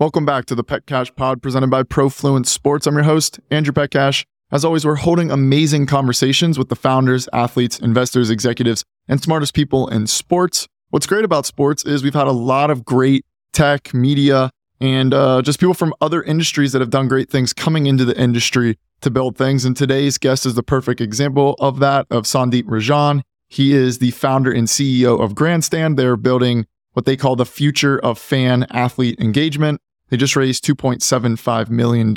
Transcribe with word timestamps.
Welcome 0.00 0.26
back 0.26 0.46
to 0.46 0.56
the 0.56 0.64
Petcash 0.64 1.14
Pod 1.14 1.40
presented 1.40 1.70
by 1.70 1.84
ProFluence 1.84 2.46
Sports. 2.46 2.88
I'm 2.88 2.94
your 2.94 3.04
host, 3.04 3.38
Andrew 3.52 3.72
Petcash. 3.72 4.24
As 4.50 4.64
always, 4.64 4.84
we're 4.84 4.96
holding 4.96 5.30
amazing 5.30 5.86
conversations 5.86 6.58
with 6.58 6.68
the 6.68 6.74
founders, 6.74 7.28
athletes, 7.32 7.78
investors, 7.78 8.28
executives, 8.28 8.82
and 9.06 9.22
smartest 9.22 9.54
people 9.54 9.86
in 9.86 10.08
sports. 10.08 10.66
What's 10.90 11.06
great 11.06 11.24
about 11.24 11.46
sports 11.46 11.84
is 11.84 12.02
we've 12.02 12.12
had 12.12 12.26
a 12.26 12.32
lot 12.32 12.72
of 12.72 12.84
great 12.84 13.24
tech, 13.52 13.94
media, 13.94 14.50
and 14.80 15.14
uh, 15.14 15.42
just 15.42 15.60
people 15.60 15.74
from 15.74 15.94
other 16.00 16.24
industries 16.24 16.72
that 16.72 16.80
have 16.80 16.90
done 16.90 17.06
great 17.06 17.30
things 17.30 17.52
coming 17.52 17.86
into 17.86 18.04
the 18.04 18.20
industry 18.20 18.76
to 19.02 19.12
build 19.12 19.38
things. 19.38 19.64
And 19.64 19.76
today's 19.76 20.18
guest 20.18 20.44
is 20.44 20.56
the 20.56 20.64
perfect 20.64 21.00
example 21.00 21.54
of 21.60 21.78
that, 21.78 22.08
of 22.10 22.24
Sandeep 22.24 22.64
Rajan. 22.64 23.22
He 23.46 23.72
is 23.74 23.98
the 23.98 24.10
founder 24.10 24.50
and 24.50 24.66
CEO 24.66 25.20
of 25.20 25.36
Grandstand. 25.36 25.96
They're 25.96 26.16
building 26.16 26.66
what 26.94 27.06
they 27.06 27.16
call 27.16 27.36
the 27.36 27.46
future 27.46 27.98
of 27.98 28.18
fan 28.18 28.66
athlete 28.70 29.20
engagement. 29.20 29.80
They 30.08 30.16
just 30.16 30.36
raised 30.36 30.64
$2.75 30.64 31.70
million, 31.70 32.14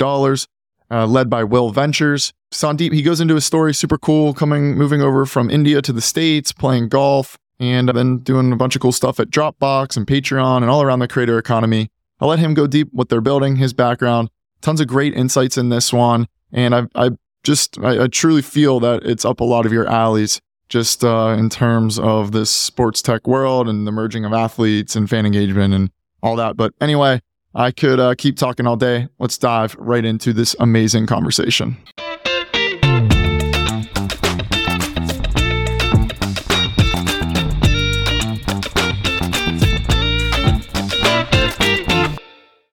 uh, 0.90 1.06
led 1.06 1.30
by 1.30 1.44
Will 1.44 1.70
Ventures. 1.70 2.32
Sandeep, 2.52 2.92
he 2.92 3.02
goes 3.02 3.20
into 3.20 3.36
a 3.36 3.40
story 3.40 3.74
super 3.74 3.98
cool, 3.98 4.34
coming, 4.34 4.76
moving 4.76 5.02
over 5.02 5.26
from 5.26 5.50
India 5.50 5.82
to 5.82 5.92
the 5.92 6.00
States, 6.00 6.52
playing 6.52 6.88
golf, 6.88 7.36
and 7.60 7.88
then 7.88 8.18
doing 8.18 8.52
a 8.52 8.56
bunch 8.56 8.76
of 8.76 8.82
cool 8.82 8.92
stuff 8.92 9.18
at 9.18 9.30
Dropbox 9.30 9.96
and 9.96 10.06
Patreon 10.06 10.58
and 10.58 10.70
all 10.70 10.82
around 10.82 11.00
the 11.00 11.08
creator 11.08 11.38
economy. 11.38 11.90
I'll 12.20 12.28
let 12.28 12.38
him 12.38 12.54
go 12.54 12.66
deep 12.66 12.88
what 12.92 13.08
they're 13.08 13.20
building, 13.20 13.56
his 13.56 13.72
background, 13.72 14.30
tons 14.60 14.80
of 14.80 14.86
great 14.86 15.14
insights 15.14 15.56
in 15.56 15.68
this 15.68 15.92
one. 15.92 16.26
And 16.52 16.74
I, 16.74 16.86
I 16.94 17.10
just, 17.42 17.78
I, 17.80 18.04
I 18.04 18.06
truly 18.08 18.42
feel 18.42 18.80
that 18.80 19.04
it's 19.04 19.24
up 19.24 19.40
a 19.40 19.44
lot 19.44 19.66
of 19.66 19.72
your 19.72 19.88
alleys 19.88 20.40
just 20.68 21.02
uh, 21.02 21.34
in 21.38 21.48
terms 21.48 21.98
of 21.98 22.32
this 22.32 22.50
sports 22.50 23.00
tech 23.02 23.26
world 23.26 23.68
and 23.68 23.86
the 23.86 23.92
merging 23.92 24.24
of 24.24 24.32
athletes 24.32 24.94
and 24.96 25.08
fan 25.08 25.24
engagement 25.24 25.74
and 25.74 25.90
all 26.22 26.36
that. 26.36 26.56
But 26.56 26.74
anyway, 26.80 27.20
I 27.54 27.70
could 27.70 27.98
uh, 27.98 28.14
keep 28.14 28.36
talking 28.36 28.66
all 28.66 28.76
day. 28.76 29.08
Let's 29.18 29.38
dive 29.38 29.74
right 29.78 30.04
into 30.04 30.32
this 30.32 30.54
amazing 30.60 31.06
conversation. 31.06 31.76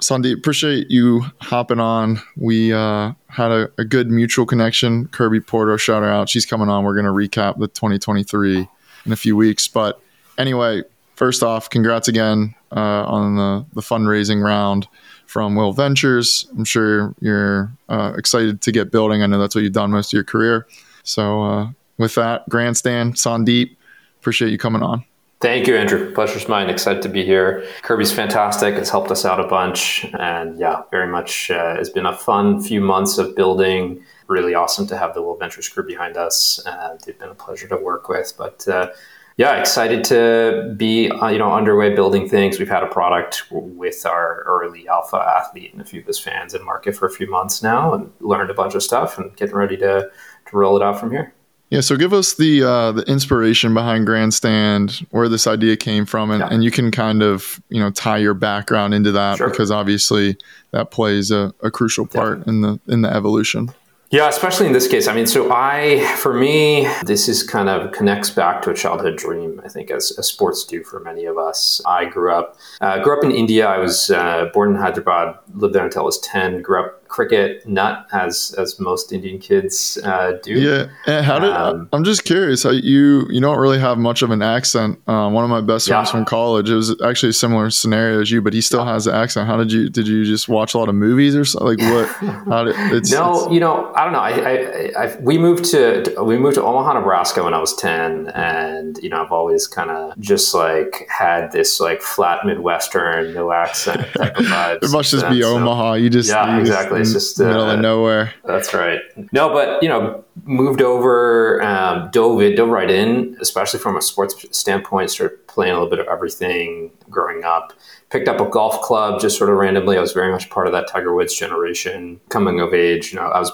Sandeep, 0.01 0.37
appreciate 0.37 0.91
you 0.91 1.25
hopping 1.41 1.79
on. 1.79 2.21
We 2.37 2.71
uh, 2.71 3.13
had 3.27 3.51
a, 3.51 3.71
a, 3.79 3.83
good 3.83 4.11
mutual 4.11 4.45
connection. 4.45 5.07
Kirby 5.07 5.39
Porter, 5.39 5.79
shout 5.79 6.03
her 6.03 6.09
out. 6.09 6.29
She's 6.29 6.45
coming 6.45 6.69
on. 6.69 6.83
We're 6.83 6.93
going 6.93 7.05
to 7.05 7.11
recap 7.11 7.57
the 7.57 7.67
2023 7.67 8.67
in 9.07 9.11
a 9.11 9.15
few 9.15 9.35
weeks. 9.35 9.67
But 9.67 9.99
anyway, 10.37 10.83
first 11.15 11.43
off, 11.43 11.69
congrats 11.69 12.07
again 12.07 12.55
uh, 12.75 13.05
on 13.05 13.35
the, 13.35 13.65
the 13.73 13.81
fundraising 13.81 14.43
round 14.43 14.87
from 15.25 15.55
Will 15.55 15.73
Ventures. 15.73 16.47
I'm 16.57 16.65
sure 16.65 17.13
you're 17.19 17.71
uh, 17.89 18.13
excited 18.17 18.61
to 18.61 18.71
get 18.71 18.91
building. 18.91 19.23
I 19.23 19.25
know 19.25 19.39
that's 19.39 19.55
what 19.55 19.63
you've 19.63 19.73
done 19.73 19.91
most 19.91 20.09
of 20.09 20.13
your 20.13 20.23
career. 20.23 20.67
So, 21.03 21.43
uh, 21.43 21.69
with 21.97 22.15
that, 22.15 22.47
Grandstand, 22.49 23.15
Sandeep, 23.15 23.75
appreciate 24.19 24.51
you 24.51 24.57
coming 24.57 24.83
on. 24.83 25.05
Thank 25.41 25.67
you, 25.67 25.75
Andrew. 25.75 26.13
Pleasure's 26.13 26.47
mine. 26.47 26.69
Excited 26.69 27.01
to 27.03 27.09
be 27.09 27.23
here. 27.23 27.65
Kirby's 27.83 28.11
fantastic. 28.11 28.73
Has 28.75 28.89
helped 28.89 29.11
us 29.11 29.25
out 29.25 29.39
a 29.39 29.47
bunch. 29.47 30.05
And 30.17 30.57
yeah, 30.57 30.83
very 30.91 31.07
much 31.07 31.51
uh, 31.51 31.75
has 31.75 31.89
been 31.89 32.05
a 32.05 32.15
fun 32.15 32.61
few 32.61 32.81
months 32.81 33.17
of 33.17 33.35
building. 33.35 34.01
Really 34.27 34.55
awesome 34.55 34.87
to 34.87 34.97
have 34.97 35.13
the 35.13 35.21
Will 35.21 35.37
Ventures 35.37 35.69
crew 35.69 35.85
behind 35.85 36.17
us. 36.17 36.65
Uh, 36.65 36.97
they've 37.05 37.19
been 37.19 37.29
a 37.29 37.35
pleasure 37.35 37.67
to 37.67 37.77
work 37.77 38.09
with. 38.09 38.33
But 38.37 38.67
uh, 38.67 38.89
yeah, 39.37 39.59
excited 39.59 40.03
to 40.05 40.73
be 40.77 41.09
uh, 41.09 41.27
you 41.27 41.37
know 41.37 41.51
underway 41.51 41.93
building 41.93 42.29
things. 42.29 42.57
We've 42.57 42.69
had 42.69 42.83
a 42.83 42.87
product 42.87 43.43
with 43.51 44.05
our 44.05 44.43
early 44.45 44.87
alpha 44.87 45.17
athlete 45.17 45.73
and 45.73 45.81
a 45.81 45.85
few 45.85 45.99
of 45.99 46.07
his 46.07 46.19
fans 46.19 46.53
in 46.53 46.63
market 46.63 46.95
for 46.95 47.05
a 47.05 47.11
few 47.11 47.29
months 47.29 47.61
now, 47.61 47.93
and 47.93 48.11
learned 48.21 48.49
a 48.49 48.53
bunch 48.53 48.75
of 48.75 48.83
stuff 48.83 49.17
and 49.17 49.35
getting 49.35 49.55
ready 49.55 49.75
to 49.77 50.09
to 50.47 50.57
roll 50.57 50.77
it 50.77 50.83
out 50.83 50.99
from 50.99 51.11
here. 51.11 51.33
Yeah, 51.69 51.81
so 51.81 51.97
give 51.97 52.13
us 52.13 52.35
the 52.35 52.63
uh, 52.63 52.91
the 52.93 53.01
inspiration 53.03 53.73
behind 53.73 54.05
Grandstand, 54.05 55.05
where 55.09 55.27
this 55.27 55.47
idea 55.47 55.75
came 55.75 56.05
from, 56.05 56.31
and, 56.31 56.39
yeah. 56.39 56.47
and 56.49 56.63
you 56.63 56.71
can 56.71 56.91
kind 56.91 57.21
of 57.21 57.61
you 57.69 57.81
know 57.81 57.91
tie 57.91 58.17
your 58.17 58.35
background 58.35 58.93
into 58.93 59.11
that 59.11 59.37
sure. 59.37 59.49
because 59.49 59.69
obviously 59.69 60.37
that 60.71 60.91
plays 60.91 61.31
a, 61.31 61.53
a 61.61 61.69
crucial 61.69 62.05
part 62.05 62.39
Definitely. 62.39 62.53
in 62.53 62.61
the 62.61 62.93
in 62.93 63.01
the 63.01 63.13
evolution. 63.13 63.69
Yeah, 64.11 64.29
especially 64.29 64.67
in 64.67 64.73
this 64.73 64.87
case. 64.87 65.07
I 65.07 65.15
mean, 65.15 65.25
so 65.25 65.51
I, 65.51 66.05
for 66.17 66.33
me, 66.33 66.87
this 67.03 67.27
is 67.27 67.43
kind 67.43 67.67
of 67.67 67.91
connects 67.91 68.29
back 68.29 68.61
to 68.61 68.69
a 68.69 68.73
childhood 68.73 69.17
dream. 69.17 69.59
I 69.65 69.67
think 69.67 69.89
as, 69.89 70.13
as 70.17 70.27
sports 70.27 70.63
do 70.63 70.83
for 70.83 70.99
many 70.99 71.25
of 71.25 71.37
us. 71.37 71.81
I 71.85 72.05
grew 72.05 72.31
up, 72.31 72.57
uh, 72.81 72.99
grew 72.99 73.17
up 73.17 73.23
in 73.23 73.31
India. 73.31 73.67
I 73.67 73.79
was 73.79 74.11
uh, 74.11 74.49
born 74.53 74.75
in 74.75 74.75
Hyderabad, 74.75 75.39
lived 75.55 75.73
there 75.73 75.83
until 75.85 76.03
I 76.03 76.05
was 76.05 76.19
ten. 76.19 76.61
Grew 76.61 76.83
up 76.83 77.04
cricket 77.15 77.65
nut 77.65 78.05
as 78.11 78.53
as 78.57 78.77
most 78.77 79.13
Indian 79.13 79.39
kids 79.39 79.97
uh, 80.03 80.33
do. 80.43 80.53
Yeah, 80.53 80.87
and 81.07 81.25
how 81.25 81.39
did 81.39 81.51
um, 81.51 81.87
I'm 81.93 82.03
just 82.03 82.25
curious 82.25 82.63
how 82.63 82.71
you 82.71 83.25
you 83.29 83.39
don't 83.39 83.57
really 83.57 83.79
have 83.79 83.97
much 83.97 84.21
of 84.21 84.31
an 84.31 84.41
accent. 84.41 84.99
Uh, 85.07 85.29
one 85.29 85.45
of 85.45 85.49
my 85.49 85.61
best 85.61 85.87
friends 85.87 86.09
yeah. 86.09 86.11
from 86.11 86.25
college, 86.25 86.69
it 86.69 86.75
was 86.75 87.01
actually 87.01 87.29
a 87.29 87.33
similar 87.33 87.69
scenario 87.69 88.19
as 88.19 88.31
you, 88.31 88.41
but 88.41 88.53
he 88.53 88.59
still 88.59 88.83
yeah. 88.83 88.91
has 88.93 89.07
an 89.07 89.15
accent. 89.15 89.47
How 89.47 89.55
did 89.55 89.71
you 89.71 89.87
did 89.89 90.09
you 90.09 90.25
just 90.25 90.49
watch 90.49 90.73
a 90.73 90.77
lot 90.77 90.89
of 90.89 90.95
movies 90.95 91.37
or 91.37 91.45
something? 91.45 91.77
Like 91.77 91.93
what? 91.93 92.07
How 92.47 92.65
did 92.65 92.75
it's, 92.91 93.11
no? 93.13 93.45
It's, 93.45 93.53
you 93.53 93.61
know, 93.61 93.93
I 93.95 94.03
don't 94.03 94.11
know. 94.11 94.19
I, 94.19 94.31
I, 94.31 95.05
I, 95.05 95.15
we 95.21 95.37
moved 95.37 95.63
to 95.71 96.13
we 96.21 96.37
moved 96.37 96.55
to 96.55 96.63
Omaha, 96.63 96.99
Nebraska 96.99 97.43
when 97.45 97.53
I 97.53 97.59
was 97.59 97.73
ten, 97.75 98.27
and 98.35 98.97
you 99.01 99.09
know 99.09 99.23
I've 99.23 99.31
always 99.31 99.67
kind 99.67 99.89
of 99.89 100.19
just 100.19 100.53
like 100.53 101.07
had 101.07 101.53
this 101.53 101.79
like 101.79 102.01
flat 102.01 102.45
Midwestern, 102.45 103.33
no 103.33 103.53
accent 103.53 104.01
type 104.17 104.35
of 104.35 104.45
vibe. 104.53 104.83
it 104.83 104.91
must 104.91 105.11
just 105.11 105.29
be 105.29 105.41
so, 105.43 105.55
Omaha. 105.55 105.93
You 105.93 106.09
just 106.09 106.29
yeah, 106.29 106.55
you 106.55 106.59
exactly. 106.59 107.04
Just, 107.13 107.15
it's 107.15 107.29
just 107.37 107.41
uh, 107.41 107.47
middle 107.47 107.69
of 107.69 107.79
nowhere. 107.79 108.33
That's 108.43 108.73
right. 108.73 108.99
No, 109.31 109.49
but 109.49 109.81
you 109.81 109.89
know, 109.89 110.23
moved 110.43 110.81
over, 110.81 111.61
um, 111.61 112.09
dove 112.11 112.41
it, 112.41 112.55
dove 112.55 112.69
right 112.69 112.89
in, 112.89 113.37
especially 113.41 113.79
from 113.79 113.95
a 113.95 114.01
sports 114.01 114.45
standpoint. 114.51 115.11
Started 115.11 115.47
playing 115.47 115.71
a 115.71 115.75
little 115.75 115.89
bit 115.89 115.99
of 115.99 116.07
everything 116.07 116.91
growing 117.09 117.43
up. 117.43 117.73
Picked 118.09 118.27
up 118.27 118.39
a 118.39 118.49
golf 118.49 118.81
club 118.81 119.19
just 119.19 119.37
sort 119.37 119.49
of 119.49 119.57
randomly. 119.57 119.97
I 119.97 120.01
was 120.01 120.13
very 120.13 120.31
much 120.31 120.49
part 120.49 120.67
of 120.67 120.73
that 120.73 120.87
Tiger 120.87 121.13
Woods 121.13 121.33
generation. 121.33 122.19
Coming 122.29 122.59
of 122.59 122.73
age, 122.73 123.11
you 123.11 123.19
know, 123.19 123.27
I 123.27 123.39
was 123.39 123.51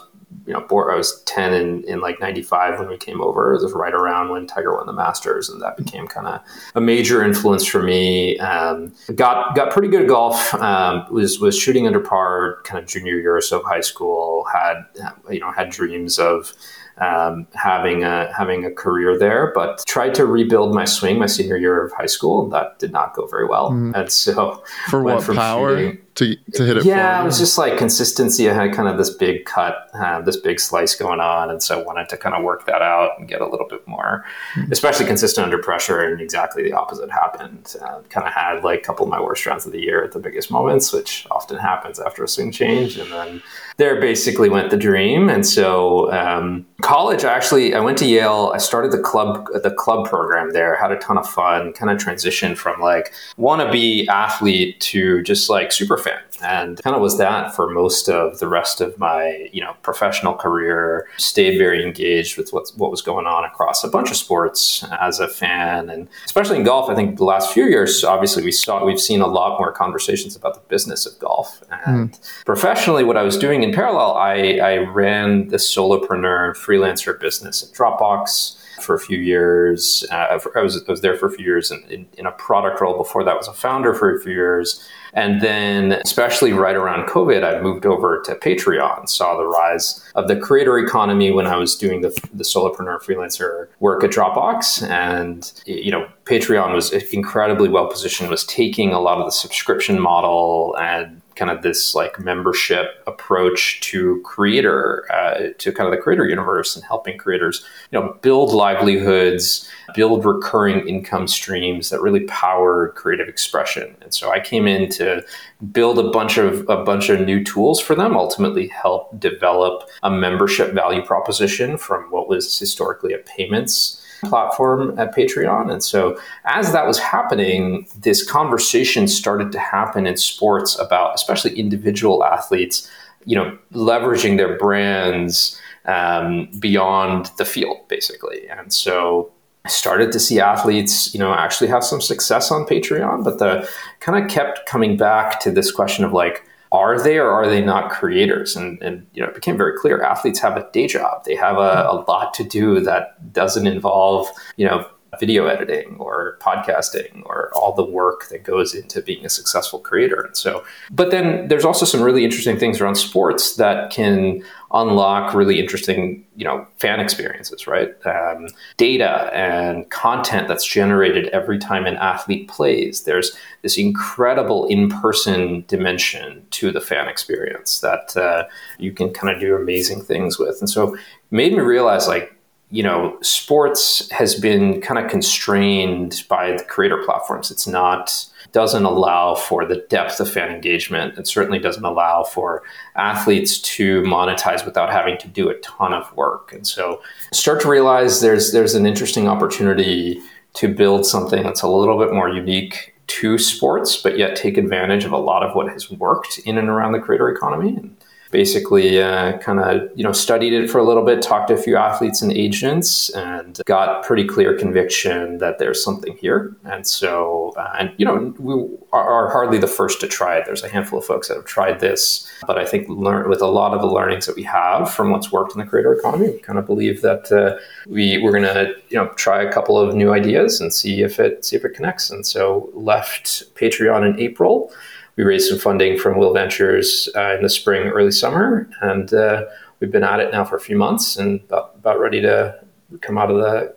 you 0.47 0.53
know, 0.53 0.65
I 0.89 0.95
was 0.95 1.21
10 1.23 1.53
in, 1.53 1.83
in 1.85 2.01
like 2.01 2.19
95 2.19 2.79
when 2.79 2.89
we 2.89 2.97
came 2.97 3.21
over. 3.21 3.53
It 3.53 3.61
was 3.61 3.71
right 3.73 3.93
around 3.93 4.29
when 4.29 4.47
Tiger 4.47 4.75
won 4.75 4.85
the 4.85 4.93
Masters, 4.93 5.49
and 5.49 5.61
that 5.61 5.77
became 5.77 6.07
kind 6.07 6.27
of 6.27 6.41
a 6.75 6.81
major 6.81 7.23
influence 7.23 7.65
for 7.65 7.81
me. 7.81 8.37
Um, 8.39 8.93
got 9.15 9.55
got 9.55 9.71
pretty 9.71 9.87
good 9.87 10.03
at 10.03 10.07
golf. 10.07 10.53
Um, 10.55 11.05
was 11.11 11.39
was 11.39 11.57
shooting 11.57 11.87
under 11.87 11.99
par 11.99 12.59
kind 12.63 12.81
of 12.81 12.89
junior 12.89 13.15
year 13.19 13.35
or 13.35 13.41
so 13.41 13.59
of 13.59 13.65
high 13.65 13.81
school. 13.81 14.45
Had 14.51 14.85
you 15.29 15.39
know 15.39 15.51
had 15.51 15.69
dreams 15.69 16.17
of 16.17 16.53
um, 16.97 17.47
having 17.53 18.03
a 18.03 18.31
having 18.33 18.65
a 18.65 18.71
career 18.71 19.17
there, 19.17 19.51
but 19.53 19.83
tried 19.87 20.13
to 20.15 20.25
rebuild 20.25 20.73
my 20.73 20.85
swing 20.85 21.19
my 21.19 21.25
senior 21.25 21.57
year 21.57 21.83
of 21.83 21.91
high 21.91 22.05
school. 22.05 22.43
And 22.43 22.53
that 22.53 22.79
did 22.79 22.91
not 22.91 23.13
go 23.13 23.25
very 23.27 23.45
well, 23.45 23.71
mm. 23.71 23.95
and 23.95 24.11
so 24.11 24.63
for 24.89 25.01
what 25.01 25.23
power 25.25 25.77
shooting, 25.77 26.01
to 26.15 26.35
to 26.53 26.65
hit 26.65 26.77
it. 26.77 26.85
Yeah, 26.85 27.21
it 27.21 27.25
was 27.25 27.39
just 27.39 27.57
like 27.57 27.77
consistency. 27.77 28.49
I 28.49 28.53
had 28.53 28.73
kind 28.73 28.87
of 28.87 28.97
this 28.97 29.09
big 29.09 29.45
cut, 29.45 29.89
uh, 29.93 30.21
this 30.21 30.37
big 30.37 30.59
slice 30.59 30.95
going 30.95 31.19
on, 31.19 31.49
and 31.49 31.63
so 31.63 31.79
I 31.79 31.83
wanted 31.83 32.09
to 32.09 32.17
kind 32.17 32.35
of 32.35 32.43
work 32.43 32.65
that 32.65 32.81
out 32.81 33.17
and 33.17 33.27
get 33.27 33.41
a 33.41 33.47
little 33.47 33.67
bit 33.67 33.87
more, 33.87 34.25
mm. 34.53 34.71
especially 34.71 35.05
consistent 35.05 35.45
under 35.45 35.57
pressure. 35.57 36.01
And 36.01 36.21
exactly 36.21 36.63
the 36.63 36.73
opposite 36.73 37.09
happened. 37.09 37.75
Uh, 37.81 38.01
kind 38.09 38.27
of 38.27 38.33
had 38.33 38.63
like 38.63 38.79
a 38.79 38.83
couple 38.83 39.05
of 39.05 39.09
my 39.09 39.21
worst 39.21 39.45
rounds 39.45 39.65
of 39.65 39.71
the 39.71 39.81
year 39.81 40.03
at 40.03 40.11
the 40.11 40.19
biggest 40.19 40.51
moments, 40.51 40.91
which 40.91 41.25
often 41.31 41.57
happens 41.57 41.99
after 41.99 42.23
a 42.23 42.27
swing 42.27 42.51
change, 42.51 42.97
and 42.97 43.11
then 43.11 43.41
there 43.77 43.99
basically 43.99 44.49
went 44.49 44.69
the 44.69 44.77
dream. 44.77 45.29
And 45.29 45.45
so 45.45 46.11
um, 46.11 46.65
college, 46.81 47.23
actually, 47.23 47.73
I 47.73 47.79
went 47.79 47.97
to 47.99 48.05
Yale. 48.05 48.51
I 48.53 48.57
started 48.57 48.91
the 48.91 48.99
club 48.99 49.47
the 49.63 49.71
club 49.71 50.07
program 50.07 50.51
there. 50.51 50.75
Had 50.75 50.91
a 50.91 50.99
ton 50.99 51.17
of 51.17 51.27
fun. 51.27 51.73
Kind 51.73 51.89
of 51.89 51.97
transitioned 51.97 52.57
from 52.57 52.81
like 52.81 53.13
wannabe 53.37 54.07
athlete 54.07 54.79
to 54.81 55.21
just 55.23 55.49
like 55.49 55.71
super 55.71 55.97
fan 56.01 56.19
and 56.43 56.81
kind 56.83 56.95
of 56.95 57.01
was 57.01 57.17
that 57.17 57.55
for 57.55 57.69
most 57.69 58.09
of 58.09 58.39
the 58.39 58.47
rest 58.47 58.81
of 58.81 58.97
my 58.97 59.49
you 59.53 59.61
know 59.61 59.75
professional 59.81 60.33
career 60.33 61.07
stayed 61.17 61.57
very 61.57 61.85
engaged 61.85 62.37
with 62.37 62.51
what, 62.51 62.69
what 62.75 62.91
was 62.91 63.01
going 63.01 63.25
on 63.25 63.43
across 63.43 63.83
a 63.83 63.87
bunch 63.87 64.09
of 64.09 64.17
sports 64.17 64.83
as 64.99 65.19
a 65.19 65.27
fan 65.27 65.89
and 65.89 66.07
especially 66.25 66.57
in 66.57 66.63
golf 66.63 66.89
i 66.89 66.95
think 66.95 67.17
the 67.17 67.23
last 67.23 67.53
few 67.53 67.65
years 67.65 68.03
obviously 68.03 68.43
we 68.43 68.51
saw 68.51 68.83
we've 68.83 68.99
seen 68.99 69.21
a 69.21 69.27
lot 69.27 69.59
more 69.59 69.71
conversations 69.71 70.35
about 70.35 70.53
the 70.55 70.61
business 70.67 71.05
of 71.05 71.17
golf 71.19 71.63
and 71.85 72.11
mm. 72.11 72.45
professionally 72.45 73.03
what 73.03 73.17
i 73.17 73.23
was 73.23 73.37
doing 73.37 73.63
in 73.63 73.73
parallel 73.73 74.13
i, 74.15 74.57
I 74.61 74.77
ran 74.77 75.47
the 75.49 75.57
solopreneur 75.57 76.55
freelancer 76.55 77.19
business 77.19 77.63
at 77.63 77.75
dropbox 77.75 78.57
for 78.81 78.95
a 78.95 78.99
few 78.99 79.17
years. 79.17 80.05
Uh, 80.11 80.15
I, 80.55 80.61
was, 80.61 80.83
I 80.87 80.91
was 80.91 81.01
there 81.01 81.15
for 81.15 81.27
a 81.27 81.31
few 81.31 81.45
years 81.45 81.71
in, 81.71 81.83
in, 81.89 82.07
in, 82.17 82.25
a 82.25 82.31
product 82.31 82.81
role. 82.81 82.97
Before 82.97 83.23
that, 83.23 83.37
was 83.37 83.47
a 83.47 83.53
founder 83.53 83.93
for 83.93 84.15
a 84.15 84.19
few 84.19 84.33
years. 84.33 84.87
And 85.13 85.41
then, 85.41 85.93
especially 86.05 86.53
right 86.53 86.75
around 86.75 87.07
COVID, 87.07 87.43
I 87.43 87.61
moved 87.61 87.85
over 87.85 88.21
to 88.21 88.35
Patreon, 88.35 89.09
saw 89.09 89.37
the 89.37 89.45
rise 89.45 90.03
of 90.15 90.27
the 90.27 90.35
creator 90.35 90.77
economy 90.79 91.31
when 91.31 91.47
I 91.47 91.57
was 91.57 91.75
doing 91.75 92.01
the, 92.01 92.09
the 92.33 92.43
solopreneur 92.43 93.01
freelancer 93.01 93.67
work 93.79 94.03
at 94.03 94.11
Dropbox. 94.11 94.87
And, 94.89 95.51
you 95.65 95.91
know, 95.91 96.07
Patreon 96.25 96.73
was 96.73 96.91
incredibly 96.91 97.69
well 97.69 97.87
positioned, 97.87 98.29
was 98.29 98.45
taking 98.45 98.93
a 98.93 98.99
lot 98.99 99.19
of 99.19 99.25
the 99.25 99.31
subscription 99.31 99.99
model 99.99 100.75
and 100.79 101.20
kind 101.35 101.51
of 101.51 101.61
this 101.61 101.95
like 101.95 102.19
membership 102.19 103.03
approach 103.07 103.79
to 103.81 104.21
creator 104.21 105.05
uh, 105.11 105.49
to 105.57 105.71
kind 105.71 105.87
of 105.87 105.95
the 105.95 106.01
creator 106.01 106.27
universe 106.27 106.75
and 106.75 106.83
helping 106.85 107.17
creators 107.17 107.65
you 107.91 107.99
know 107.99 108.17
build 108.21 108.53
livelihoods 108.53 109.69
build 109.95 110.23
recurring 110.25 110.87
income 110.87 111.27
streams 111.27 111.89
that 111.89 112.01
really 112.01 112.21
power 112.21 112.89
creative 112.95 113.27
expression. 113.27 113.95
And 114.01 114.13
so 114.13 114.31
i 114.31 114.39
came 114.39 114.67
in 114.67 114.89
to 114.91 115.23
build 115.71 115.99
a 115.99 116.09
bunch 116.09 116.37
of 116.37 116.67
a 116.69 116.83
bunch 116.83 117.09
of 117.09 117.21
new 117.21 117.43
tools 117.43 117.79
for 117.79 117.95
them 117.95 118.17
ultimately 118.17 118.67
help 118.67 119.19
develop 119.19 119.89
a 120.03 120.09
membership 120.09 120.73
value 120.73 121.03
proposition 121.03 121.77
from 121.77 122.03
what 122.11 122.27
was 122.27 122.57
historically 122.57 123.13
a 123.13 123.19
payments 123.19 124.00
platform 124.25 124.97
at 124.99 125.15
Patreon. 125.15 125.71
And 125.71 125.83
so 125.83 126.19
as 126.45 126.71
that 126.71 126.85
was 126.85 126.99
happening, 126.99 127.87
this 127.99 128.29
conversation 128.29 129.07
started 129.07 129.51
to 129.51 129.59
happen 129.59 130.07
in 130.07 130.17
sports 130.17 130.77
about 130.79 131.15
especially 131.15 131.57
individual 131.57 132.23
athletes, 132.23 132.89
you 133.25 133.35
know, 133.35 133.57
leveraging 133.73 134.37
their 134.37 134.57
brands 134.57 135.59
um, 135.85 136.49
beyond 136.59 137.31
the 137.37 137.45
field, 137.45 137.87
basically. 137.87 138.47
And 138.49 138.71
so 138.73 139.31
I 139.65 139.69
started 139.69 140.11
to 140.11 140.19
see 140.19 140.39
athletes, 140.39 141.13
you 141.13 141.19
know, 141.19 141.33
actually 141.33 141.67
have 141.67 141.83
some 141.83 142.01
success 142.01 142.51
on 142.51 142.65
Patreon, 142.65 143.23
but 143.23 143.39
the 143.39 143.69
kind 143.99 144.23
of 144.23 144.29
kept 144.29 144.65
coming 144.67 144.97
back 144.97 145.39
to 145.41 145.51
this 145.51 145.71
question 145.71 146.03
of 146.05 146.13
like, 146.13 146.43
are 146.71 147.01
they 147.01 147.17
or 147.17 147.29
are 147.29 147.49
they 147.49 147.61
not 147.61 147.91
creators? 147.91 148.55
And, 148.55 148.81
and 148.81 149.05
you 149.13 149.21
know, 149.21 149.27
it 149.27 149.35
became 149.35 149.57
very 149.57 149.77
clear 149.77 150.01
athletes 150.01 150.39
have 150.39 150.55
a 150.55 150.69
day 150.71 150.87
job. 150.87 151.25
They 151.25 151.35
have 151.35 151.57
a, 151.57 151.87
a 151.89 152.05
lot 152.07 152.33
to 152.35 152.43
do 152.43 152.79
that 152.81 153.33
doesn't 153.33 153.67
involve, 153.67 154.27
you 154.55 154.65
know, 154.65 154.87
video 155.19 155.45
editing 155.47 155.97
or 155.99 156.37
podcasting 156.39 157.21
or 157.25 157.51
all 157.53 157.73
the 157.73 157.83
work 157.83 158.29
that 158.29 158.43
goes 158.43 158.73
into 158.73 159.01
being 159.01 159.25
a 159.25 159.29
successful 159.29 159.79
creator. 159.79 160.21
And 160.21 160.37
so, 160.37 160.63
but 160.89 161.11
then 161.11 161.47
there's 161.49 161.65
also 161.65 161.85
some 161.85 162.01
really 162.01 162.23
interesting 162.23 162.57
things 162.57 162.79
around 162.79 162.95
sports 162.95 163.55
that 163.57 163.91
can 163.91 164.41
unlock 164.73 165.33
really 165.33 165.59
interesting, 165.59 166.25
you 166.37 166.45
know, 166.45 166.65
fan 166.77 167.01
experiences, 167.01 167.67
right? 167.67 167.93
Um, 168.05 168.47
data 168.77 169.29
and 169.33 169.89
content 169.89 170.47
that's 170.47 170.65
generated 170.65 171.27
every 171.27 171.59
time 171.59 171.85
an 171.85 171.97
athlete 171.97 172.47
plays. 172.47 173.03
There's 173.03 173.35
this 173.63 173.77
incredible 173.77 174.65
in-person 174.67 175.65
dimension 175.67 176.45
to 176.51 176.71
the 176.71 176.79
fan 176.79 177.09
experience 177.09 177.81
that 177.81 178.15
uh, 178.15 178.45
you 178.79 178.93
can 178.93 179.11
kind 179.11 179.35
of 179.35 179.41
do 179.41 179.55
amazing 179.55 180.03
things 180.03 180.39
with. 180.39 180.57
And 180.61 180.69
so, 180.69 180.97
made 181.31 181.53
me 181.53 181.59
realize 181.59 182.07
like 182.07 182.35
you 182.71 182.81
know, 182.81 183.17
sports 183.21 184.09
has 184.11 184.35
been 184.35 184.81
kind 184.81 185.03
of 185.03 185.11
constrained 185.11 186.23
by 186.29 186.53
the 186.53 186.63
creator 186.63 187.03
platforms. 187.03 187.51
It's 187.51 187.67
not 187.67 188.25
doesn't 188.53 188.83
allow 188.83 189.35
for 189.35 189.65
the 189.65 189.85
depth 189.89 190.19
of 190.19 190.29
fan 190.29 190.53
engagement. 190.53 191.17
It 191.17 191.27
certainly 191.27 191.59
doesn't 191.59 191.85
allow 191.85 192.23
for 192.23 192.63
athletes 192.95 193.59
to 193.61 194.01
monetize 194.01 194.65
without 194.65 194.91
having 194.91 195.17
to 195.19 195.27
do 195.27 195.49
a 195.49 195.55
ton 195.59 195.93
of 195.93 196.13
work. 196.17 196.51
And 196.51 196.67
so 196.67 197.01
start 197.31 197.61
to 197.61 197.69
realize 197.69 198.21
there's 198.21 198.51
there's 198.51 198.75
an 198.75 198.85
interesting 198.85 199.27
opportunity 199.27 200.21
to 200.53 200.67
build 200.67 201.05
something 201.05 201.43
that's 201.43 201.61
a 201.61 201.67
little 201.67 201.97
bit 201.97 202.13
more 202.13 202.27
unique 202.27 202.93
to 203.07 203.37
sports, 203.37 203.97
but 203.97 204.17
yet 204.17 204.35
take 204.35 204.57
advantage 204.57 205.05
of 205.05 205.11
a 205.11 205.17
lot 205.17 205.43
of 205.43 205.55
what 205.55 205.69
has 205.69 205.89
worked 205.89 206.39
in 206.39 206.57
and 206.57 206.69
around 206.69 206.91
the 206.91 206.99
creator 206.99 207.29
economy. 207.29 207.69
And 207.69 207.95
basically 208.31 209.01
uh, 209.01 209.37
kind 209.39 209.59
of 209.59 209.89
you 209.95 210.03
know 210.03 210.11
studied 210.11 210.53
it 210.53 210.69
for 210.69 210.79
a 210.79 210.83
little 210.83 211.05
bit 211.05 211.21
talked 211.21 211.49
to 211.49 211.53
a 211.53 211.57
few 211.57 211.75
athletes 211.75 212.21
and 212.21 212.31
agents 212.31 213.09
and 213.09 213.61
got 213.65 214.03
pretty 214.03 214.25
clear 214.25 214.57
conviction 214.57 215.37
that 215.37 215.59
there's 215.59 215.83
something 215.83 216.17
here. 216.17 216.55
And 216.65 216.87
so 216.87 217.53
uh, 217.57 217.73
and 217.79 217.93
you 217.97 218.05
know 218.05 218.33
we 218.39 218.77
are, 218.93 219.29
hardly 219.31 219.57
the 219.57 219.67
first 219.67 220.01
to 220.01 220.07
try 220.07 220.37
it. 220.37 220.45
There's 220.45 220.63
a 220.63 220.69
handful 220.69 220.99
of 220.99 221.05
folks 221.05 221.27
that 221.27 221.35
have 221.35 221.45
tried 221.45 221.79
this 221.79 222.27
but 222.47 222.57
i 222.57 222.65
think 222.65 222.87
learn 222.89 223.29
with 223.29 223.41
a 223.41 223.47
lot 223.47 223.73
of 223.73 223.81
the 223.81 223.87
learnings 223.87 224.25
that 224.25 224.35
we 224.35 224.43
have 224.43 224.91
from 224.91 225.11
what's 225.11 225.31
worked 225.31 225.53
in 225.53 225.59
the 225.59 225.65
creator 225.65 225.93
economy 225.93 226.29
we 226.29 226.39
kind 226.39 226.57
of 226.57 226.65
believe 226.65 227.01
that 227.01 227.31
uh, 227.31 227.57
we 227.87 228.17
we're 228.17 228.31
going 228.31 228.43
to 228.43 228.73
you 228.89 228.97
know 228.97 229.07
try 229.15 229.41
a 229.41 229.51
couple 229.51 229.77
of 229.77 229.95
new 229.95 230.11
ideas 230.11 230.59
and 230.61 230.73
see 230.73 231.01
if 231.01 231.19
it 231.19 231.45
see 231.45 231.55
if 231.55 231.65
it 231.65 231.73
connects. 231.73 232.09
And 232.09 232.25
so 232.25 232.69
left 232.73 233.53
patreon 233.55 234.07
in 234.09 234.19
april 234.19 234.71
we 235.15 235.23
raised 235.23 235.49
some 235.49 235.59
funding 235.59 235.97
from 235.97 236.17
Will 236.17 236.33
Ventures 236.33 237.09
uh, 237.15 237.35
in 237.35 237.43
the 237.43 237.49
spring, 237.49 237.87
early 237.87 238.11
summer, 238.11 238.69
and 238.81 239.13
uh, 239.13 239.45
we've 239.79 239.91
been 239.91 240.03
at 240.03 240.19
it 240.19 240.31
now 240.31 240.45
for 240.45 240.55
a 240.55 240.59
few 240.59 240.77
months 240.77 241.17
and 241.17 241.41
about, 241.41 241.75
about, 241.75 241.99
ready 241.99 242.21
to 242.21 242.57
come 243.01 243.17
out 243.17 243.29
of 243.29 243.37
the 243.37 243.73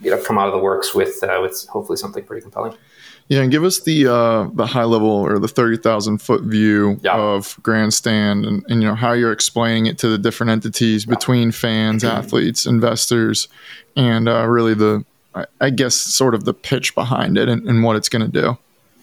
you 0.00 0.10
know 0.10 0.22
come 0.22 0.38
out 0.38 0.46
of 0.46 0.52
the 0.52 0.58
works 0.58 0.94
with 0.94 1.22
uh, 1.22 1.38
with 1.42 1.66
hopefully 1.68 1.96
something 1.96 2.24
pretty 2.24 2.42
compelling. 2.42 2.76
Yeah, 3.28 3.42
and 3.42 3.50
give 3.50 3.64
us 3.64 3.80
the 3.80 4.06
uh, 4.06 4.48
the 4.52 4.66
high 4.66 4.84
level 4.84 5.10
or 5.10 5.38
the 5.38 5.48
thirty 5.48 5.76
thousand 5.76 6.18
foot 6.18 6.42
view 6.42 7.00
yeah. 7.02 7.16
of 7.16 7.58
Grandstand, 7.62 8.44
and, 8.44 8.64
and 8.68 8.82
you 8.82 8.88
know 8.88 8.94
how 8.94 9.12
you're 9.12 9.32
explaining 9.32 9.86
it 9.86 9.98
to 9.98 10.08
the 10.08 10.18
different 10.18 10.50
entities 10.50 11.04
between 11.04 11.50
fans, 11.50 12.04
athletes, 12.04 12.66
investors, 12.66 13.48
and 13.96 14.28
uh, 14.28 14.46
really 14.46 14.74
the 14.74 15.04
I 15.60 15.70
guess 15.70 15.94
sort 15.94 16.34
of 16.34 16.44
the 16.44 16.54
pitch 16.54 16.94
behind 16.94 17.36
it 17.36 17.48
and, 17.48 17.68
and 17.68 17.82
what 17.82 17.96
it's 17.96 18.08
going 18.08 18.30
to 18.30 18.40
do. 18.40 18.56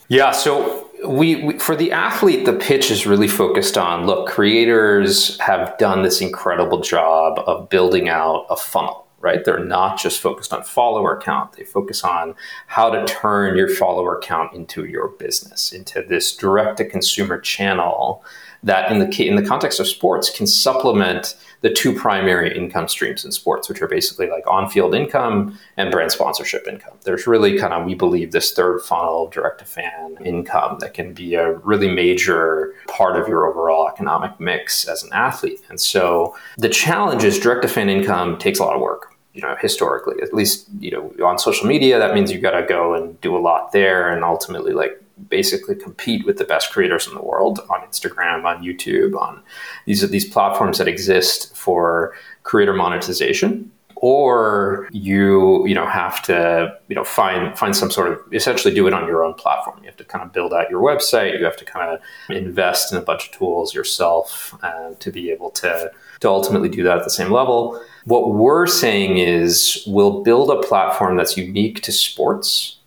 Yeah, 0.08 0.32
so 0.32 0.83
we, 1.08 1.44
we, 1.44 1.60
for 1.60 1.76
the 1.76 1.92
athlete 1.92 2.46
the 2.46 2.54
pitch 2.54 2.92
is 2.92 3.06
really 3.06 3.28
focused 3.28 3.78
on 3.78 4.06
look 4.06 4.28
creators 4.28 5.40
have 5.40 5.78
done 5.78 6.04
this 6.04 6.22
incredible 6.22 6.80
job 6.80 7.40
of 7.46 7.70
building 7.70 8.10
out 8.10 8.46
a 8.50 8.56
funnel 8.56 9.04
right? 9.24 9.46
They're 9.46 9.64
not 9.64 9.98
just 9.98 10.20
focused 10.20 10.54
on 10.54 10.64
follower 10.64 11.20
count. 11.20 11.54
They 11.54 11.64
focus 11.64 12.04
on 12.04 12.36
how 12.68 12.90
to 12.90 13.06
turn 13.06 13.56
your 13.56 13.70
follower 13.70 14.20
count 14.22 14.54
into 14.54 14.84
your 14.84 15.08
business 15.08 15.72
into 15.72 16.04
this 16.04 16.36
direct 16.36 16.78
to 16.78 16.86
consumer 16.86 17.40
channel 17.40 18.24
that 18.64 18.92
in 18.92 19.00
the 19.00 19.28
in 19.28 19.36
the 19.36 19.44
context 19.44 19.80
of 19.80 19.88
sports 19.88 20.30
can 20.30 20.48
supplement 20.48 21.36
the 21.62 21.70
two 21.70 21.94
primary 21.94 22.56
income 22.56 22.88
streams 22.88 23.24
in 23.24 23.32
sports, 23.32 23.70
which 23.70 23.82
are 23.82 23.88
basically 23.88 24.28
like 24.28 24.46
on-field 24.48 24.94
income 24.94 25.58
and 25.78 25.92
brand 25.92 26.12
sponsorship 26.12 26.68
income. 26.68 26.94
There's 27.04 27.26
really 27.26 27.58
kind 27.58 27.74
of 27.74 27.86
we 27.86 27.96
believe 27.96 28.32
this 28.32 28.54
third 28.54 28.82
funnel 28.82 29.28
direct 29.28 29.60
to 29.60 29.66
fan 29.66 30.18
income 30.26 30.78
that 30.80 30.94
can 30.94 31.14
be 31.14 31.36
a 31.36 31.54
really 31.54 31.90
major 31.90 32.74
part 32.88 33.20
of 33.20 33.28
your 33.28 33.48
overall 33.48 33.88
economic 33.88 34.40
mix 34.40 34.88
as 34.88 35.04
an 35.04 35.10
athlete. 35.14 35.62
And 35.70 35.80
so 35.80 36.36
the 36.58 36.70
challenge 36.70 37.24
is 37.24 37.40
direct 37.40 37.62
to 37.62 37.68
fan 37.68 37.90
income 37.90 38.38
takes 38.38 38.60
a 38.60 38.64
lot 38.64 38.76
of 38.76 38.82
work 38.82 39.10
you 39.34 39.42
know 39.42 39.56
historically 39.60 40.22
at 40.22 40.34
least 40.34 40.68
you 40.80 40.92
know 40.92 41.26
on 41.26 41.40
social 41.40 41.68
media 41.68 41.98
that 41.98 42.14
means 42.14 42.32
you 42.32 42.40
got 42.40 42.52
to 42.52 42.66
go 42.66 42.94
and 42.94 43.20
do 43.22 43.36
a 43.36 43.40
lot 43.40 43.72
there 43.72 44.10
and 44.10 44.24
ultimately 44.24 44.74
like 44.74 45.03
basically 45.30 45.76
compete 45.76 46.26
with 46.26 46.38
the 46.38 46.44
best 46.44 46.72
creators 46.72 47.08
in 47.08 47.14
the 47.14 47.22
world 47.22 47.60
on 47.70 47.82
Instagram, 47.82 48.46
on 48.46 48.64
YouTube, 48.64 49.20
on 49.20 49.42
these 49.86 50.08
these 50.10 50.26
platforms 50.26 50.78
that 50.78 50.88
exist 50.88 51.56
for 51.56 52.14
creator 52.44 52.74
monetization. 52.74 53.72
Or 53.96 54.90
you 54.92 55.66
you 55.66 55.74
know 55.74 55.88
have 55.88 56.22
to 56.24 56.78
you 56.90 56.96
know 56.96 57.06
find 57.06 57.58
find 57.58 57.74
some 57.76 57.90
sort 57.90 58.12
of 58.12 58.20
essentially 58.34 58.74
do 58.74 58.86
it 58.86 58.94
on 58.94 59.08
your 59.08 59.24
own 59.24 59.34
platform. 59.34 59.78
You 59.80 59.86
have 59.86 59.96
to 59.98 60.04
kind 60.04 60.26
of 60.26 60.34
build 60.34 60.54
out 60.54 60.70
your 60.70 60.82
website. 60.82 61.40
You 61.40 61.46
have 61.46 61.56
to 61.58 61.66
kind 61.66 61.90
of 61.94 62.36
invest 62.36 62.92
in 62.92 62.98
a 62.98 63.02
bunch 63.02 63.28
of 63.28 63.32
tools 63.32 63.74
yourself 63.74 64.56
uh, 64.62 64.94
to 65.00 65.12
be 65.12 65.32
able 65.32 65.52
to 65.52 65.90
to 66.20 66.28
ultimately 66.28 66.68
do 66.68 66.84
that 66.84 66.98
at 66.98 67.04
the 67.06 67.10
same 67.10 67.32
level. 67.32 67.82
What 68.04 68.34
we're 68.34 68.68
saying 68.68 69.20
is 69.20 69.84
we'll 69.88 70.22
build 70.22 70.50
a 70.50 70.62
platform 70.68 71.16
that's 71.16 71.38
unique 71.38 71.82
to 71.84 71.94
sports 71.94 72.78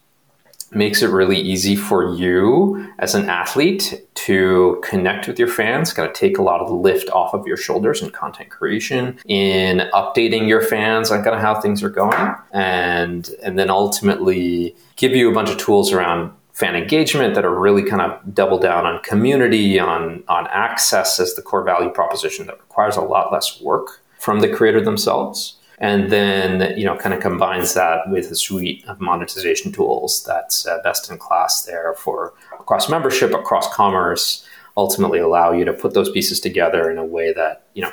makes 0.73 1.03
it 1.03 1.09
really 1.09 1.39
easy 1.39 1.77
for 1.77 2.15
you 2.15 2.93
as 2.99 3.15
an 3.15 3.29
athlete 3.29 4.07
to 4.15 4.81
connect 4.83 5.29
with 5.29 5.39
your 5.39 5.49
fans, 5.49 5.93
kind 5.93 6.09
of 6.09 6.15
take 6.15 6.39
a 6.39 6.43
lot 6.43 6.61
of 6.61 6.69
the 6.69 6.75
lift 6.75 7.09
off 7.11 7.35
of 7.35 7.47
your 7.47 7.57
shoulders 7.57 8.03
in 8.03 8.11
content 8.11 8.51
creation, 8.51 9.19
in 9.27 9.89
updating 9.93 10.49
your 10.49 10.61
fans 10.61 11.11
on 11.11 11.23
kind 11.23 11.37
of 11.37 11.41
how 11.41 11.61
things 11.61 11.83
are 11.83 11.91
going, 11.91 12.35
and 12.53 13.31
and 13.43 13.59
then 13.59 13.71
ultimately 13.71 14.75
give 14.97 15.13
you 15.13 15.31
a 15.31 15.35
bunch 15.35 15.51
of 15.51 15.59
tools 15.59 15.93
around 15.93 16.33
fan 16.53 16.75
engagement 16.75 17.35
that 17.35 17.45
are 17.45 17.55
really 17.55 17.83
kind 17.83 18.01
of 18.03 18.35
double 18.35 18.59
down 18.59 18.87
on 18.87 19.01
community, 19.03 19.79
on 19.79 20.25
on 20.29 20.47
access 20.49 21.21
as 21.21 21.35
the 21.35 21.43
core 21.43 21.63
value 21.63 21.91
proposition 21.91 22.47
that 22.47 22.59
requires 22.59 22.97
a 22.97 23.03
lot 23.03 23.33
less 23.33 23.61
work 23.61 24.01
from 24.19 24.41
the 24.41 24.49
creator 24.49 24.81
themselves 24.81 25.57
and 25.79 26.11
then 26.11 26.77
you 26.79 26.85
know 26.85 26.97
kind 26.97 27.15
of 27.15 27.21
combines 27.21 27.75
that 27.75 28.09
with 28.09 28.31
a 28.31 28.37
suite 28.37 28.85
of 28.87 29.01
monetization 29.01 29.73
tools 29.73 30.25
that's 30.25 30.67
uh, 30.67 30.79
best 30.83 31.11
in 31.11 31.19
class 31.19 31.65
there 31.65 31.95
for 31.95 32.33
across 32.59 32.89
membership 32.89 33.33
across 33.33 33.73
commerce 33.75 34.47
ultimately 34.77 35.19
allow 35.19 35.53
you 35.53 35.65
to 35.65 35.73
put 35.73 35.95
those 35.95 36.11
pieces 36.11 36.41
together 36.41 36.91
in 36.91 36.99
a 36.99 37.05
way 37.05 37.33
that 37.33 37.67
you 37.75 37.83
know 37.83 37.93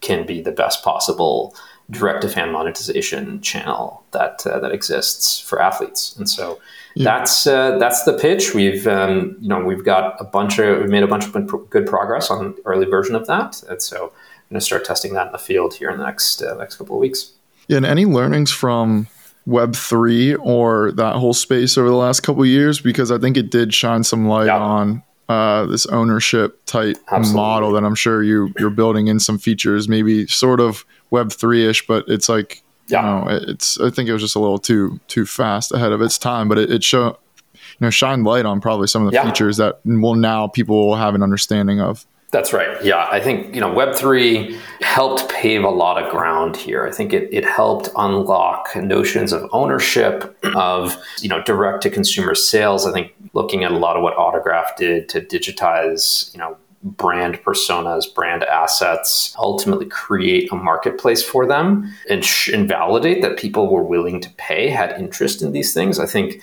can 0.00 0.26
be 0.26 0.40
the 0.40 0.52
best 0.52 0.82
possible 0.82 1.54
direct 1.90 2.22
to 2.22 2.28
fan 2.28 2.52
monetization 2.52 3.40
channel 3.40 4.04
that 4.12 4.46
uh, 4.46 4.58
that 4.60 4.72
exists 4.72 5.40
for 5.40 5.60
athletes. 5.60 6.14
And 6.16 6.28
so 6.28 6.60
yeah. 6.94 7.04
that's 7.04 7.46
uh, 7.46 7.78
that's 7.78 8.04
the 8.04 8.16
pitch. 8.16 8.54
We've 8.54 8.86
um, 8.86 9.36
you 9.40 9.48
know 9.48 9.62
we've 9.64 9.84
got 9.84 10.20
a 10.20 10.24
bunch 10.24 10.58
of 10.58 10.80
we've 10.80 10.90
made 10.90 11.02
a 11.02 11.08
bunch 11.08 11.26
of 11.26 11.70
good 11.70 11.86
progress 11.86 12.30
on 12.30 12.54
early 12.64 12.86
version 12.86 13.14
of 13.14 13.26
that. 13.26 13.62
And 13.68 13.82
so 13.82 14.12
going 14.50 14.60
to 14.60 14.64
start 14.66 14.84
testing 14.84 15.14
that 15.14 15.26
in 15.26 15.32
the 15.32 15.38
field 15.38 15.74
here 15.74 15.90
in 15.90 15.98
the 15.98 16.04
next 16.04 16.42
uh, 16.42 16.54
next 16.56 16.76
couple 16.76 16.96
of 16.96 17.00
weeks. 17.00 17.32
Yeah, 17.68 17.78
and 17.78 17.86
any 17.86 18.04
learnings 18.04 18.50
from 18.50 19.06
Web 19.46 19.74
three 19.74 20.34
or 20.34 20.92
that 20.92 21.16
whole 21.16 21.32
space 21.34 21.78
over 21.78 21.88
the 21.88 21.94
last 21.96 22.20
couple 22.20 22.42
of 22.42 22.48
years? 22.48 22.80
Because 22.80 23.10
I 23.10 23.18
think 23.18 23.36
it 23.36 23.50
did 23.50 23.72
shine 23.72 24.02
some 24.04 24.26
light 24.26 24.46
yeah. 24.46 24.58
on 24.58 25.02
uh, 25.28 25.66
this 25.66 25.86
ownership 25.86 26.64
type 26.66 26.96
Absolutely. 27.10 27.34
model 27.40 27.72
that 27.72 27.84
I'm 27.84 27.94
sure 27.94 28.22
you 28.22 28.52
you're 28.58 28.70
building 28.70 29.06
in 29.06 29.20
some 29.20 29.38
features, 29.38 29.88
maybe 29.88 30.26
sort 30.26 30.60
of 30.60 30.84
Web 31.10 31.30
three 31.32 31.66
ish, 31.66 31.86
but 31.86 32.04
it's 32.08 32.28
like 32.28 32.62
Yeah. 32.88 33.00
you 33.00 33.24
know, 33.24 33.38
it's 33.48 33.78
I 33.80 33.90
think 33.90 34.08
it 34.08 34.12
was 34.12 34.22
just 34.22 34.34
a 34.34 34.40
little 34.40 34.58
too 34.58 34.98
too 35.06 35.24
fast 35.26 35.72
ahead 35.72 35.92
of 35.92 36.02
its 36.02 36.18
time, 36.18 36.48
but 36.48 36.58
it, 36.58 36.70
it 36.72 36.82
show 36.82 37.16
you 37.54 37.58
know 37.80 37.90
shine 37.90 38.24
light 38.24 38.46
on 38.46 38.60
probably 38.60 38.88
some 38.88 39.06
of 39.06 39.12
the 39.12 39.14
Yeah. 39.14 39.26
features 39.30 39.58
that 39.58 39.78
will 39.84 40.16
now 40.16 40.48
people 40.48 40.88
will 40.88 40.96
have 40.96 41.14
an 41.14 41.22
understanding 41.22 41.80
of. 41.80 42.04
That's 42.32 42.52
right. 42.52 42.82
Yeah, 42.84 43.08
I 43.10 43.18
think 43.18 43.54
you 43.54 43.60
know 43.60 43.72
Web 43.72 43.94
three 43.94 44.56
helped 44.82 45.28
pave 45.30 45.64
a 45.64 45.70
lot 45.70 46.00
of 46.00 46.10
ground 46.10 46.56
here. 46.56 46.86
I 46.86 46.92
think 46.92 47.12
it, 47.12 47.28
it 47.32 47.44
helped 47.44 47.88
unlock 47.96 48.74
notions 48.76 49.32
of 49.32 49.48
ownership, 49.52 50.38
of 50.54 50.96
you 51.20 51.28
know 51.28 51.42
direct 51.42 51.82
to 51.82 51.90
consumer 51.90 52.36
sales. 52.36 52.86
I 52.86 52.92
think 52.92 53.12
looking 53.32 53.64
at 53.64 53.72
a 53.72 53.76
lot 53.76 53.96
of 53.96 54.02
what 54.02 54.16
Autograph 54.16 54.76
did 54.76 55.08
to 55.08 55.20
digitize 55.20 56.32
you 56.32 56.38
know 56.38 56.56
brand 56.82 57.42
personas, 57.42 58.12
brand 58.14 58.44
assets, 58.44 59.34
ultimately 59.38 59.86
create 59.86 60.50
a 60.50 60.56
marketplace 60.56 61.22
for 61.22 61.46
them 61.46 61.92
and, 62.08 62.24
sh- 62.24 62.48
and 62.48 62.66
validate 62.66 63.20
that 63.20 63.36
people 63.36 63.70
were 63.70 63.82
willing 63.82 64.18
to 64.20 64.30
pay, 64.38 64.68
had 64.68 64.98
interest 64.98 65.42
in 65.42 65.52
these 65.52 65.74
things. 65.74 65.98
I 65.98 66.06
think 66.06 66.40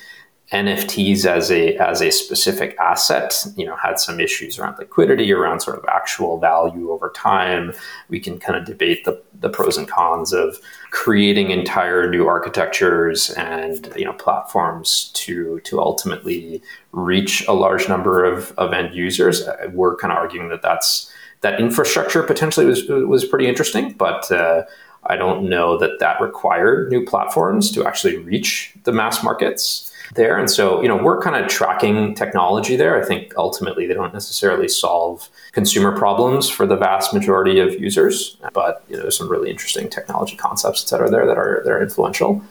NFTs 0.52 1.26
as 1.26 1.52
a 1.52 1.76
as 1.76 2.02
a 2.02 2.10
specific 2.10 2.78
asset, 2.80 3.46
you 3.58 3.66
know, 3.66 3.76
had 3.76 4.00
some 4.00 4.22
issues 4.22 4.58
around 4.58 4.78
liquidity, 4.80 5.34
around 5.34 5.60
sort 5.60 5.78
of 5.78 5.84
actual 5.90 6.40
value 6.40 6.90
over 6.90 7.10
time. 7.10 7.74
We 8.08 8.22
can 8.22 8.40
kind 8.40 8.58
of 8.58 8.64
debate 8.64 9.04
the, 9.04 9.22
the 9.42 9.50
pros 9.50 9.78
and 9.78 9.90
cons 9.90 10.32
of 10.32 10.58
creating 10.92 11.52
entire 11.52 12.10
new 12.10 12.28
architectures 12.28 13.30
and 13.32 13.92
you 13.98 14.06
know 14.06 14.14
platforms 14.14 15.12
to 15.16 15.60
to 15.66 15.82
ultimately 15.82 16.62
reach 16.94 17.46
a 17.48 17.54
large 17.54 17.90
number 17.90 18.24
of, 18.24 18.54
of 18.58 18.72
end 18.72 18.96
users. 18.96 19.46
Uh, 19.46 19.70
We're 19.74 19.98
kind 19.98 20.14
of 20.14 20.18
arguing 20.18 20.48
that 20.48 20.62
that's 20.62 21.12
that 21.42 21.60
infrastructure 21.60 22.24
potentially 22.24 22.66
was 22.66 22.88
was 22.88 23.26
pretty 23.26 23.48
interesting, 23.50 23.92
but 23.92 24.32
uh, 24.32 24.64
I 25.08 25.18
don't 25.18 25.50
know 25.50 25.78
that 25.78 26.00
that 26.00 26.22
required 26.22 26.90
new 26.90 27.06
platforms 27.06 27.70
to 27.72 27.86
actually 27.86 28.18
reach 28.18 28.74
the 28.86 28.94
mass 28.94 29.22
markets 29.26 29.92
there. 30.16 30.38
And 30.38 30.50
so, 30.50 30.82
you 30.82 30.88
know, 30.88 31.02
we're 31.02 31.22
kind 31.22 31.36
of 31.36 31.50
tracking 31.50 32.16
technology 32.16 32.76
there. 32.76 33.02
I 33.02 33.06
think 33.06 33.34
ultimately 33.38 33.88
they 33.88 33.94
don't 33.94 34.14
necessarily 34.14 34.68
solve 34.68 35.30
consumer 35.52 35.98
problems 35.98 36.50
for 36.50 36.66
the 36.66 36.76
vast 36.76 37.14
majority 37.14 37.60
of 37.60 37.80
users, 37.80 38.38
but 38.54 38.84
you 38.90 38.96
know, 38.96 39.02
there's 39.04 39.18
some 39.18 39.30
really 39.30 39.50
interesting 39.50 39.90
technology 39.90 40.36
concepts, 40.36 40.84
et 40.84 40.88
cetera, 40.88 41.10
there 41.10 41.26
that 41.26 41.38
are 41.38 41.62
that 41.64 41.72
are 41.72 41.82
influential. 41.82 42.42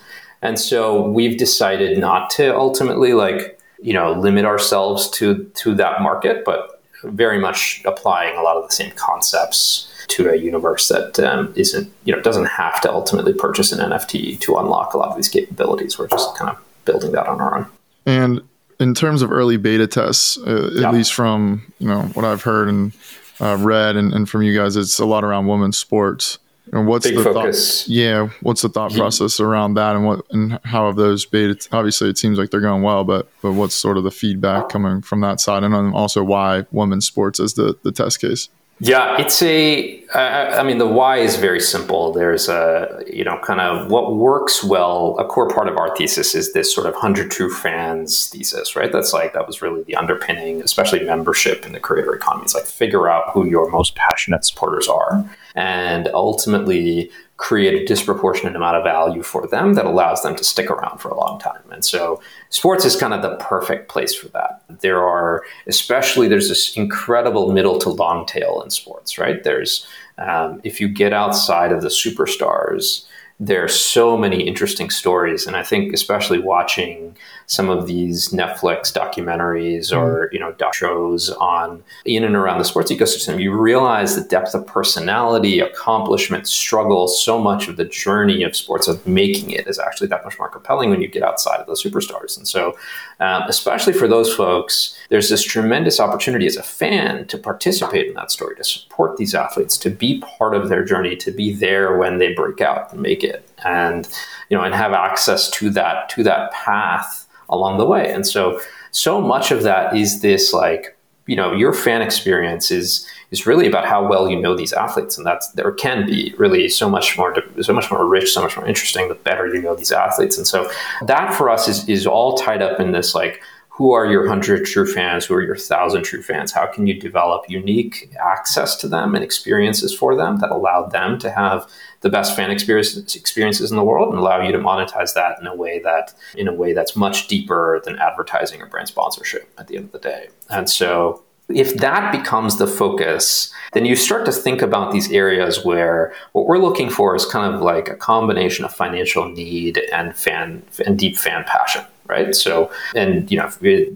And 0.43 0.59
so 0.59 1.09
we've 1.09 1.39
decided 1.39 1.99
not 1.99 2.31
to 2.31 2.55
ultimately 2.55 3.15
like, 3.15 3.59
you 3.83 3.93
know, 3.93 4.13
limit 4.13 4.45
ourselves 4.45 5.09
to 5.11 5.45
to 5.55 5.75
that 5.77 6.03
market, 6.03 6.45
but 6.45 6.83
very 7.05 7.39
much 7.39 7.83
applying 7.85 8.37
a 8.37 8.43
lot 8.43 8.57
of 8.57 8.69
the 8.69 8.75
same 8.75 8.91
concepts 8.93 9.93
to 10.09 10.31
a 10.31 10.37
universe 10.37 10.89
that 10.89 11.19
um, 11.21 11.53
not 11.57 11.73
you 12.05 12.15
know, 12.15 12.21
doesn't 12.21 12.47
have 12.47 12.81
to 12.81 12.93
ultimately 12.93 13.33
purchase 13.33 13.73
an 13.73 13.91
NFT 13.91 14.39
to 14.41 14.57
unlock 14.57 14.95
a 14.95 14.99
lot 14.99 15.11
of 15.11 15.17
these 15.17 15.29
capabilities. 15.29 15.99
We're 15.99 16.09
just 16.09 16.37
kind 16.37 16.51
of 16.51 16.66
building 16.87 17.13
that 17.13 17.27
on 17.27 17.41
our 17.41 17.59
own. 17.59 17.67
And 18.07 18.41
in 18.81 18.95
terms 18.95 19.21
of 19.23 19.31
early 19.33 19.57
beta 19.59 19.87
tests, 19.87 20.39
uh, 20.39 20.71
Yeah. 20.73 20.89
at 20.89 20.95
least 20.95 21.13
from 21.13 21.63
you 21.79 21.89
know 21.89 22.03
what 22.15 22.25
I've 22.25 22.43
heard 22.43 22.69
and 22.69 22.93
uh, 23.41 23.57
read, 23.61 23.97
and, 23.97 24.13
and 24.15 24.29
from 24.29 24.43
you 24.43 24.57
guys, 24.59 24.77
it's 24.77 24.99
a 24.99 25.05
lot 25.05 25.23
around 25.25 25.47
women's 25.47 25.77
sports. 25.77 26.39
And 26.73 26.89
what's 26.89 27.07
Big 27.07 27.17
the 27.17 27.23
focus. 27.23 27.83
thought? 27.83 27.89
Yeah, 27.89 28.29
what's 28.41 28.63
the 28.63 28.69
thought 28.69 28.93
process 28.93 29.39
around 29.39 29.75
that, 29.75 29.95
and 29.95 30.05
what 30.05 30.23
and 30.33 30.59
how 30.65 30.87
have 30.87 30.97
those 30.97 31.25
beta? 31.25 31.57
Obviously, 31.71 32.09
it 32.11 32.19
seems 32.19 32.39
like 32.39 32.51
they're 32.51 32.61
going 32.61 32.83
well, 32.83 33.05
but 33.05 33.29
but 33.41 33.53
what's 33.53 33.75
sort 33.75 33.97
of 33.99 34.03
the 34.05 34.11
feedback 34.11 34.69
coming 34.69 35.01
from 35.01 35.21
that 35.21 35.41
side, 35.41 35.63
and 35.63 35.75
also 35.95 36.25
why 36.25 36.65
women's 36.73 37.07
sports 37.07 37.39
is 37.39 37.55
the 37.55 37.77
the 37.85 37.93
test 37.93 38.21
case? 38.21 38.49
Yeah, 38.79 39.19
it's 39.19 39.43
a. 39.43 40.05
I 40.15 40.59
I 40.59 40.63
mean, 40.63 40.77
the 40.77 40.87
why 40.87 41.17
is 41.17 41.37
very 41.37 41.61
simple. 41.61 42.13
There's 42.13 42.49
a, 42.49 43.03
you 43.11 43.25
know, 43.25 43.39
kind 43.43 43.61
of 43.61 43.91
what 43.91 44.17
works 44.17 44.63
well. 44.63 45.17
A 45.19 45.25
core 45.25 45.49
part 45.49 45.69
of 45.69 45.79
our 45.79 45.97
thesis 45.97 46.35
is 46.35 46.53
this 46.53 46.75
sort 46.75 46.87
of 46.87 46.95
hundred 46.95 47.31
true 47.31 47.51
fans 47.51 48.29
thesis, 48.29 48.77
right? 48.77 48.93
That's 48.93 49.15
like 49.15 49.33
that 49.33 49.47
was 49.47 49.63
really 49.63 49.83
the 49.85 49.97
underpinning, 49.97 50.61
especially 50.61 51.01
membership 51.05 51.65
in 51.65 51.73
the 51.73 51.81
creator 51.81 52.15
economy. 52.15 52.45
It's 52.45 52.55
like 52.55 52.67
figure 52.67 53.09
out 53.09 53.31
who 53.33 53.47
your 53.47 53.71
most 53.71 53.95
passionate 53.95 54.45
supporters 54.45 54.89
are, 54.89 55.25
and 55.55 56.09
ultimately 56.13 57.11
create 57.37 57.75
a 57.75 57.85
disproportionate 57.85 58.57
amount 58.57 58.77
of 58.77 58.85
value 58.85 59.23
for 59.23 59.47
them 59.47 59.75
that 59.75 59.85
allows 59.85 60.23
them 60.23 60.35
to 60.35 60.43
stick 60.43 60.71
around 60.71 60.99
for 60.99 61.11
a 61.11 61.17
long 61.17 61.39
time. 61.39 61.63
And 61.71 61.85
so 61.85 62.21
sports 62.49 62.85
is 62.85 62.97
kind 62.97 63.13
of 63.13 63.23
the 63.23 63.37
perfect 63.37 63.89
place 63.91 64.15
for 64.15 64.29
that. 64.29 64.63
There 64.81 65.03
are, 65.03 65.45
especially, 65.67 66.29
there's 66.29 66.49
this 66.49 66.77
incredible 66.77 67.53
middle 67.53 67.79
to 67.81 67.91
long 67.91 68.25
tail 68.25 68.63
in 68.63 68.71
sports, 68.71 69.19
right? 69.19 69.43
There's, 69.45 69.87
um, 70.17 70.61
if 70.65 70.81
you 70.81 70.89
get 70.89 71.13
outside 71.13 71.73
of 71.73 71.83
the 71.83 71.89
superstars, 71.89 73.05
there 73.39 73.63
are 73.63 73.69
so 73.69 74.17
many 74.17 74.47
interesting 74.47 74.89
stories. 74.89 75.47
And 75.47 75.57
I 75.57 75.63
think, 75.63 75.93
especially 75.93 76.39
watching 76.39 77.17
some 77.47 77.69
of 77.69 77.87
these 77.87 78.31
Netflix 78.31 78.93
documentaries 78.93 79.97
or, 79.97 80.31
you 80.33 80.39
know, 80.39 80.53
doc 80.53 80.75
shows 80.75 81.31
on 81.31 81.83
in 82.05 82.25
and 82.25 82.35
around 82.35 82.59
the 82.59 82.65
sports 82.65 82.91
ecosystem, 82.91 83.41
you 83.41 83.53
realize 83.53 84.17
the 84.17 84.27
depth 84.27 84.55
of 84.55 84.67
personality, 84.67 85.61
accomplishment, 85.61 86.49
struggle, 86.49 87.07
so 87.09 87.39
much 87.39 87.69
of 87.69 87.77
the 87.77 87.85
journey 87.85 88.43
of 88.43 88.57
sports 88.57 88.89
of 88.89 89.07
making 89.07 89.51
it 89.51 89.67
is 89.67 89.79
actually 89.79 90.09
that 90.09 90.25
much 90.25 90.39
more 90.39 90.49
compelling 90.49 90.91
when 90.91 91.03
you 91.03 91.09
get 91.09 91.23
outside 91.23 91.61
of 91.61 91.67
the 91.67 91.75
superstars. 91.75 92.37
And 92.37 92.49
so, 92.49 92.77
um, 93.21 93.43
especially 93.49 93.93
for 93.93 94.09
those 94.09 94.35
folks, 94.35 94.99
there's 95.09 95.29
this 95.29 95.43
tremendous 95.43 96.01
opportunity 96.01 96.47
as 96.47 96.57
a 96.57 96.63
fan 96.63 97.27
to 97.29 97.39
participate 97.39 98.09
in 98.09 98.15
that 98.15 98.31
story, 98.31 98.57
to 98.57 98.65
support 98.65 99.17
these 99.17 99.35
athletes, 99.35 99.79
to 99.79 99.91
be 99.91 100.21
part 100.39 100.55
of 100.55 100.69
their 100.69 100.85
journey, 100.85 101.17
to 101.17 101.31
be 101.31 101.55
there 101.55 101.97
when 101.97 102.19
they 102.19 102.35
break 102.35 102.61
out 102.61 102.93
and 102.93 103.01
make 103.01 103.23
it, 103.23 103.26
and 103.65 104.09
you 104.49 104.57
know, 104.57 104.63
and 104.63 104.75
have 104.75 104.93
access 104.93 105.51
to 105.53 105.71
that 105.71 106.09
to 106.11 106.23
that 106.23 106.53
path 106.53 107.27
along 107.49 107.79
the 107.79 107.87
way. 107.87 108.13
And 108.13 108.27
so, 108.27 108.61
so 108.91 109.21
much 109.21 109.51
of 109.51 109.63
that 109.63 109.97
is 109.97 110.21
this 110.21 110.53
like 110.53 110.97
you 111.27 111.37
know 111.37 111.53
your 111.53 111.73
fan 111.73 112.03
experience 112.03 112.71
is 112.71 113.07
is 113.33 113.47
really 113.47 113.67
about 113.67 113.87
how 113.87 114.07
well 114.07 114.29
you 114.29 114.41
know 114.41 114.57
these 114.57 114.73
athletes. 114.73 115.17
And 115.17 115.27
that's 115.27 115.51
there 115.53 115.73
can 115.73 116.07
be 116.07 116.35
really 116.39 116.69
so 116.69 116.89
much 116.89 117.17
more 117.19 117.35
so 117.61 117.73
much 117.73 117.91
more 117.91 118.07
rich 118.07 118.33
so 118.33 118.43
much 118.43 118.57
more 118.57 118.67
interesting 118.67 119.09
the 119.09 119.15
better 119.15 119.47
you 119.47 119.63
know 119.63 119.75
these 119.75 119.93
athletes. 119.93 120.39
And 120.39 120.47
so 120.47 120.71
that 121.03 121.35
for 121.35 121.51
us 121.51 121.69
is 121.69 121.89
is 121.89 122.07
all 122.07 122.37
tied 122.37 122.63
up 122.63 122.81
in 122.81 122.93
this 122.93 123.15
like 123.15 123.43
who 123.77 123.93
are 123.93 124.07
your 124.07 124.23
100 124.23 124.65
true 124.65 124.91
fans? 124.91 125.27
Who 125.27 125.35
are 125.35 125.43
your 125.43 125.55
1000 125.55 126.03
true 126.03 126.23
fans? 126.23 126.51
How 126.51 126.67
can 126.67 126.87
you 126.87 126.99
develop 126.99 127.45
unique 127.47 128.11
access 128.19 128.75
to 128.77 128.89
them 128.89 129.15
and 129.15 129.23
experiences 129.23 129.95
for 129.95 130.17
them 130.17 130.39
that 130.39 130.51
allow 130.51 130.87
them 130.87 131.19
to 131.19 131.31
have 131.31 131.69
the 132.01 132.11
best 132.11 132.37
fan 132.37 132.51
experience, 132.51 133.17
experiences 133.17 133.71
in 133.71 133.77
the 133.77 133.85
world 133.85 134.11
and 134.11 134.19
allow 134.19 134.41
you 134.41 134.53
to 134.53 134.59
monetize 134.59 135.15
that 135.15 135.39
in 135.41 135.47
a 135.47 135.55
way 135.55 135.81
that 135.81 136.15
in 136.37 136.49
a 136.49 136.53
way 136.53 136.73
that's 136.73 136.97
much 136.97 137.29
deeper 137.29 137.81
than 137.85 137.99
advertising 137.99 138.61
or 138.61 138.67
brand 138.67 138.89
sponsorship 138.89 139.53
at 139.59 139.67
the 139.69 139.77
end 139.77 139.87
of 139.87 139.93
the 139.93 139.99
day 139.99 140.29
and 140.51 140.69
so 140.69 141.23
if 141.49 141.77
that 141.77 142.11
becomes 142.11 142.59
the 142.59 142.67
focus, 142.67 143.53
then 143.73 143.85
you 143.85 143.95
start 143.95 144.27
to 144.27 144.33
think 144.33 144.63
about 144.63 144.93
these 144.93 145.11
areas 145.13 145.65
where 145.65 146.13
what 146.33 146.47
we're 146.47 146.59
looking 146.59 146.91
for 146.91 147.15
is 147.15 147.25
kind 147.25 147.55
of 147.55 147.61
like 147.61 147.89
a 147.89 147.95
combination 147.95 148.65
of 148.65 148.75
financial 148.75 149.29
need 149.29 149.79
and 149.93 150.17
fan 150.17 150.63
and 150.85 150.99
deep 150.99 151.17
fan 151.17 151.45
passion, 151.45 151.85
right? 152.07 152.35
So, 152.35 152.71
and 152.97 153.31
you 153.31 153.39
know, 153.39 153.49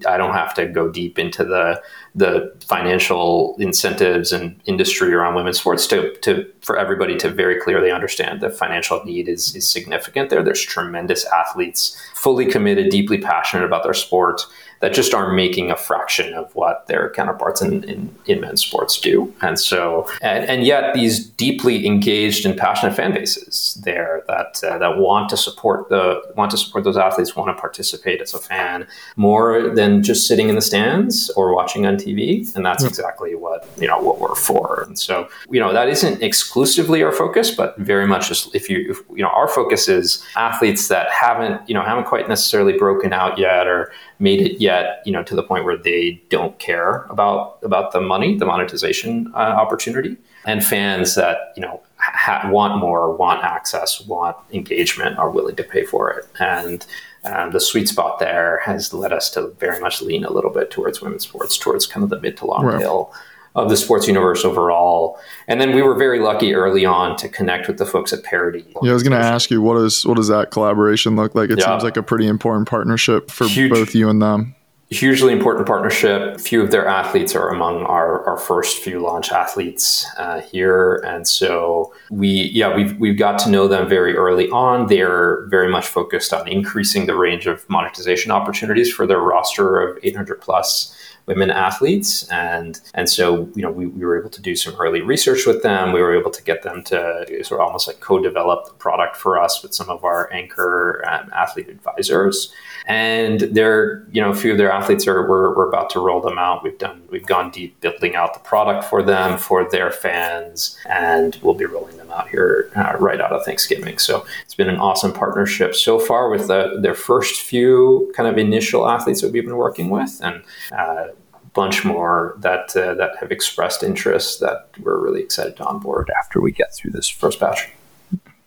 I 0.08 0.16
don't 0.16 0.34
have 0.34 0.54
to 0.54 0.66
go 0.66 0.88
deep 0.88 1.18
into 1.18 1.44
the 1.44 1.82
the 2.14 2.52
financial 2.66 3.56
incentives 3.58 4.32
and 4.32 4.58
industry 4.64 5.14
around 5.14 5.34
women's 5.34 5.60
sports 5.60 5.86
to, 5.86 6.14
to 6.18 6.44
for 6.60 6.76
everybody 6.76 7.16
to 7.16 7.30
very 7.30 7.60
clearly 7.60 7.90
understand 7.90 8.40
the 8.40 8.50
financial 8.50 9.02
need 9.04 9.28
is, 9.28 9.54
is 9.54 9.68
significant 9.68 10.30
there. 10.30 10.42
There's 10.42 10.62
tremendous 10.62 11.24
athletes 11.26 11.96
fully 12.14 12.46
committed, 12.46 12.90
deeply 12.90 13.18
passionate 13.18 13.64
about 13.64 13.84
their 13.84 13.94
sport 13.94 14.42
that 14.80 14.94
just 14.94 15.12
aren't 15.12 15.34
making 15.34 15.70
a 15.70 15.76
fraction 15.76 16.32
of 16.32 16.54
what 16.54 16.86
their 16.86 17.10
counterparts 17.10 17.60
in, 17.60 17.84
in, 17.84 18.14
in 18.26 18.40
men's 18.40 18.62
sports 18.62 18.98
do. 18.98 19.32
And 19.42 19.58
so, 19.58 20.10
and, 20.22 20.44
and 20.44 20.64
yet 20.64 20.94
these 20.94 21.26
deeply 21.26 21.86
engaged 21.86 22.46
and 22.46 22.58
passionate 22.58 22.94
fan 22.94 23.12
bases 23.12 23.78
there 23.84 24.24
that 24.26 24.60
uh, 24.64 24.78
that 24.78 24.98
want 24.98 25.28
to 25.30 25.36
support 25.36 25.90
the 25.90 26.22
want 26.34 26.50
to 26.52 26.56
support 26.56 26.84
those 26.84 26.96
athletes, 26.96 27.36
want 27.36 27.54
to 27.54 27.60
participate 27.60 28.22
as 28.22 28.32
a 28.32 28.38
fan 28.38 28.86
more 29.16 29.68
than 29.74 30.02
just 30.02 30.26
sitting 30.26 30.48
in 30.48 30.54
the 30.54 30.62
stands 30.62 31.30
or 31.30 31.54
watching 31.54 31.86
on 31.86 31.98
TV. 32.00 32.54
And 32.54 32.64
that's 32.64 32.84
exactly 32.84 33.34
what 33.34 33.68
you 33.78 33.86
know 33.86 33.98
what 33.98 34.18
we're 34.20 34.34
for. 34.34 34.84
And 34.86 34.98
so, 34.98 35.28
you 35.50 35.60
know, 35.60 35.72
that 35.72 35.88
isn't 35.88 36.22
exclusively 36.22 37.02
our 37.02 37.12
focus, 37.12 37.50
but 37.50 37.76
very 37.78 38.06
much 38.06 38.28
just 38.28 38.54
if 38.54 38.68
you 38.68 38.90
if, 38.90 38.98
you 39.10 39.22
know 39.22 39.28
our 39.28 39.48
focus 39.48 39.88
is 39.88 40.24
athletes 40.36 40.88
that 40.88 41.10
haven't 41.10 41.68
you 41.68 41.74
know 41.74 41.82
haven't 41.82 42.04
quite 42.04 42.28
necessarily 42.28 42.76
broken 42.76 43.12
out 43.12 43.38
yet 43.38 43.66
or 43.66 43.92
made 44.20 44.40
it 44.40 44.60
yet, 44.60 45.02
you 45.04 45.12
know, 45.12 45.22
to 45.24 45.34
the 45.34 45.42
point 45.42 45.64
where 45.64 45.76
they 45.76 46.22
don't 46.28 46.58
care 46.58 47.06
about 47.10 47.58
about 47.62 47.92
the 47.92 48.00
money, 48.00 48.36
the 48.36 48.46
monetization 48.46 49.32
uh, 49.34 49.38
opportunity, 49.38 50.16
and 50.46 50.64
fans 50.64 51.14
that 51.14 51.52
you 51.56 51.62
know 51.62 51.80
ha- 51.96 52.48
want 52.50 52.78
more, 52.78 53.14
want 53.16 53.42
access, 53.42 54.00
want 54.06 54.36
engagement, 54.52 55.18
are 55.18 55.30
willing 55.30 55.56
to 55.56 55.64
pay 55.64 55.84
for 55.84 56.10
it. 56.10 56.26
And 56.38 56.86
um, 57.24 57.50
the 57.52 57.60
sweet 57.60 57.88
spot 57.88 58.18
there 58.18 58.60
has 58.64 58.92
led 58.92 59.12
us 59.12 59.30
to 59.30 59.48
very 59.58 59.80
much 59.80 60.00
lean 60.00 60.24
a 60.24 60.32
little 60.32 60.50
bit 60.50 60.70
towards 60.70 61.00
women's 61.00 61.24
sports, 61.24 61.58
towards 61.58 61.86
kind 61.86 62.02
of 62.02 62.10
the 62.10 62.20
mid 62.20 62.36
to 62.38 62.46
long 62.46 62.64
right. 62.64 62.80
tail 62.80 63.12
of 63.54 63.68
the 63.68 63.76
sports 63.76 64.06
universe 64.06 64.44
overall. 64.44 65.18
And 65.48 65.60
then 65.60 65.74
we 65.74 65.82
were 65.82 65.94
very 65.94 66.20
lucky 66.20 66.54
early 66.54 66.84
on 66.84 67.16
to 67.16 67.28
connect 67.28 67.66
with 67.66 67.78
the 67.78 67.86
folks 67.86 68.12
at 68.12 68.22
Parity. 68.22 68.64
Yeah, 68.82 68.92
I 68.92 68.94
was 68.94 69.02
going 69.02 69.18
to 69.18 69.24
ask 69.24 69.50
you 69.50 69.60
what 69.60 69.76
is 69.78 70.06
what 70.06 70.16
does 70.16 70.28
that 70.28 70.50
collaboration 70.50 71.16
look 71.16 71.34
like? 71.34 71.50
It 71.50 71.58
yeah. 71.58 71.66
seems 71.66 71.82
like 71.82 71.96
a 71.96 72.02
pretty 72.02 72.26
important 72.26 72.68
partnership 72.68 73.30
for 73.30 73.46
Huge. 73.46 73.70
both 73.70 73.94
you 73.94 74.08
and 74.08 74.22
them 74.22 74.54
hugely 74.90 75.32
important 75.32 75.66
partnership. 75.66 76.34
A 76.34 76.38
few 76.38 76.60
of 76.60 76.72
their 76.72 76.86
athletes 76.86 77.36
are 77.36 77.48
among 77.48 77.84
our, 77.84 78.26
our 78.26 78.36
first 78.36 78.82
few 78.82 79.00
launch 79.00 79.30
athletes 79.30 80.04
uh, 80.18 80.40
here. 80.40 80.96
And 81.06 81.28
so 81.28 81.94
we, 82.10 82.50
yeah, 82.52 82.74
we've, 82.74 82.98
we've 82.98 83.16
got 83.16 83.38
to 83.40 83.50
know 83.50 83.68
them 83.68 83.88
very 83.88 84.16
early 84.16 84.50
on. 84.50 84.88
They're 84.88 85.46
very 85.46 85.68
much 85.68 85.86
focused 85.86 86.32
on 86.32 86.48
increasing 86.48 87.06
the 87.06 87.14
range 87.14 87.46
of 87.46 87.68
monetization 87.70 88.32
opportunities 88.32 88.92
for 88.92 89.06
their 89.06 89.20
roster 89.20 89.80
of 89.80 89.98
800 90.02 90.40
plus 90.40 90.92
women 91.26 91.50
athletes. 91.50 92.28
And, 92.28 92.80
and 92.94 93.08
so, 93.08 93.48
you 93.54 93.62
know, 93.62 93.70
we, 93.70 93.86
we 93.86 94.04
were 94.04 94.18
able 94.18 94.30
to 94.30 94.42
do 94.42 94.56
some 94.56 94.74
early 94.76 95.00
research 95.00 95.46
with 95.46 95.62
them. 95.62 95.92
We 95.92 96.00
were 96.00 96.18
able 96.18 96.30
to 96.30 96.42
get 96.42 96.62
them 96.62 96.82
to 96.84 97.44
sort 97.44 97.60
of 97.60 97.66
almost 97.66 97.86
like 97.86 98.00
co-develop 98.00 98.66
the 98.66 98.74
product 98.74 99.16
for 99.16 99.40
us 99.40 99.62
with 99.62 99.74
some 99.74 99.88
of 99.88 100.04
our 100.04 100.32
anchor 100.32 101.02
um, 101.08 101.30
athlete 101.32 101.68
advisors 101.68 102.52
and 102.86 103.40
they're 103.52 104.04
you 104.10 104.20
know 104.20 104.30
a 104.30 104.34
few 104.34 104.52
of 104.52 104.58
their 104.58 104.72
athletes 104.72 105.06
are 105.06 105.28
we're, 105.28 105.54
we're 105.54 105.68
about 105.68 105.90
to 105.90 106.00
roll 106.00 106.20
them 106.20 106.38
out 106.38 106.64
we've 106.64 106.78
done 106.78 107.02
we've 107.10 107.26
gone 107.26 107.50
deep 107.50 107.78
building 107.80 108.16
out 108.16 108.34
the 108.34 108.40
product 108.40 108.84
for 108.84 109.02
them 109.02 109.38
for 109.38 109.68
their 109.70 109.90
fans 109.90 110.76
and 110.86 111.38
we'll 111.42 111.54
be 111.54 111.64
rolling 111.64 111.96
them 111.96 112.10
out 112.10 112.28
here 112.28 112.70
uh, 112.76 112.96
right 112.98 113.20
out 113.20 113.32
of 113.32 113.44
thanksgiving 113.44 113.98
so 113.98 114.24
it's 114.44 114.54
been 114.54 114.68
an 114.68 114.76
awesome 114.76 115.12
partnership 115.12 115.74
so 115.74 115.98
far 115.98 116.30
with 116.30 116.48
the, 116.48 116.78
their 116.80 116.94
first 116.94 117.42
few 117.42 118.12
kind 118.16 118.28
of 118.28 118.38
initial 118.38 118.88
athletes 118.88 119.20
that 119.20 119.30
we've 119.32 119.44
been 119.44 119.56
working 119.56 119.90
with 119.90 120.20
and 120.22 120.42
uh, 120.72 121.06
bunch 121.52 121.84
more 121.84 122.36
that 122.38 122.76
uh, 122.76 122.94
that 122.94 123.16
have 123.20 123.32
expressed 123.32 123.82
interest 123.82 124.40
that 124.40 124.68
we're 124.80 124.98
really 124.98 125.20
excited 125.20 125.56
to 125.56 125.64
onboard 125.64 126.10
after 126.18 126.40
we 126.40 126.52
get 126.52 126.74
through 126.74 126.92
this 126.92 127.08
first 127.08 127.40
batch. 127.40 127.68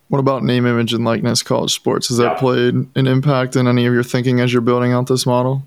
What 0.09 0.19
about 0.19 0.43
name, 0.43 0.65
image, 0.65 0.93
and 0.93 1.03
likeness 1.03 1.41
college 1.41 1.73
sports? 1.73 2.09
Has 2.09 2.17
that 2.17 2.37
played 2.37 2.75
an 2.95 3.07
impact 3.07 3.55
in 3.55 3.67
any 3.67 3.85
of 3.85 3.93
your 3.93 4.03
thinking 4.03 4.39
as 4.39 4.53
you're 4.53 4.61
building 4.61 4.93
out 4.93 5.07
this 5.07 5.25
model? 5.25 5.63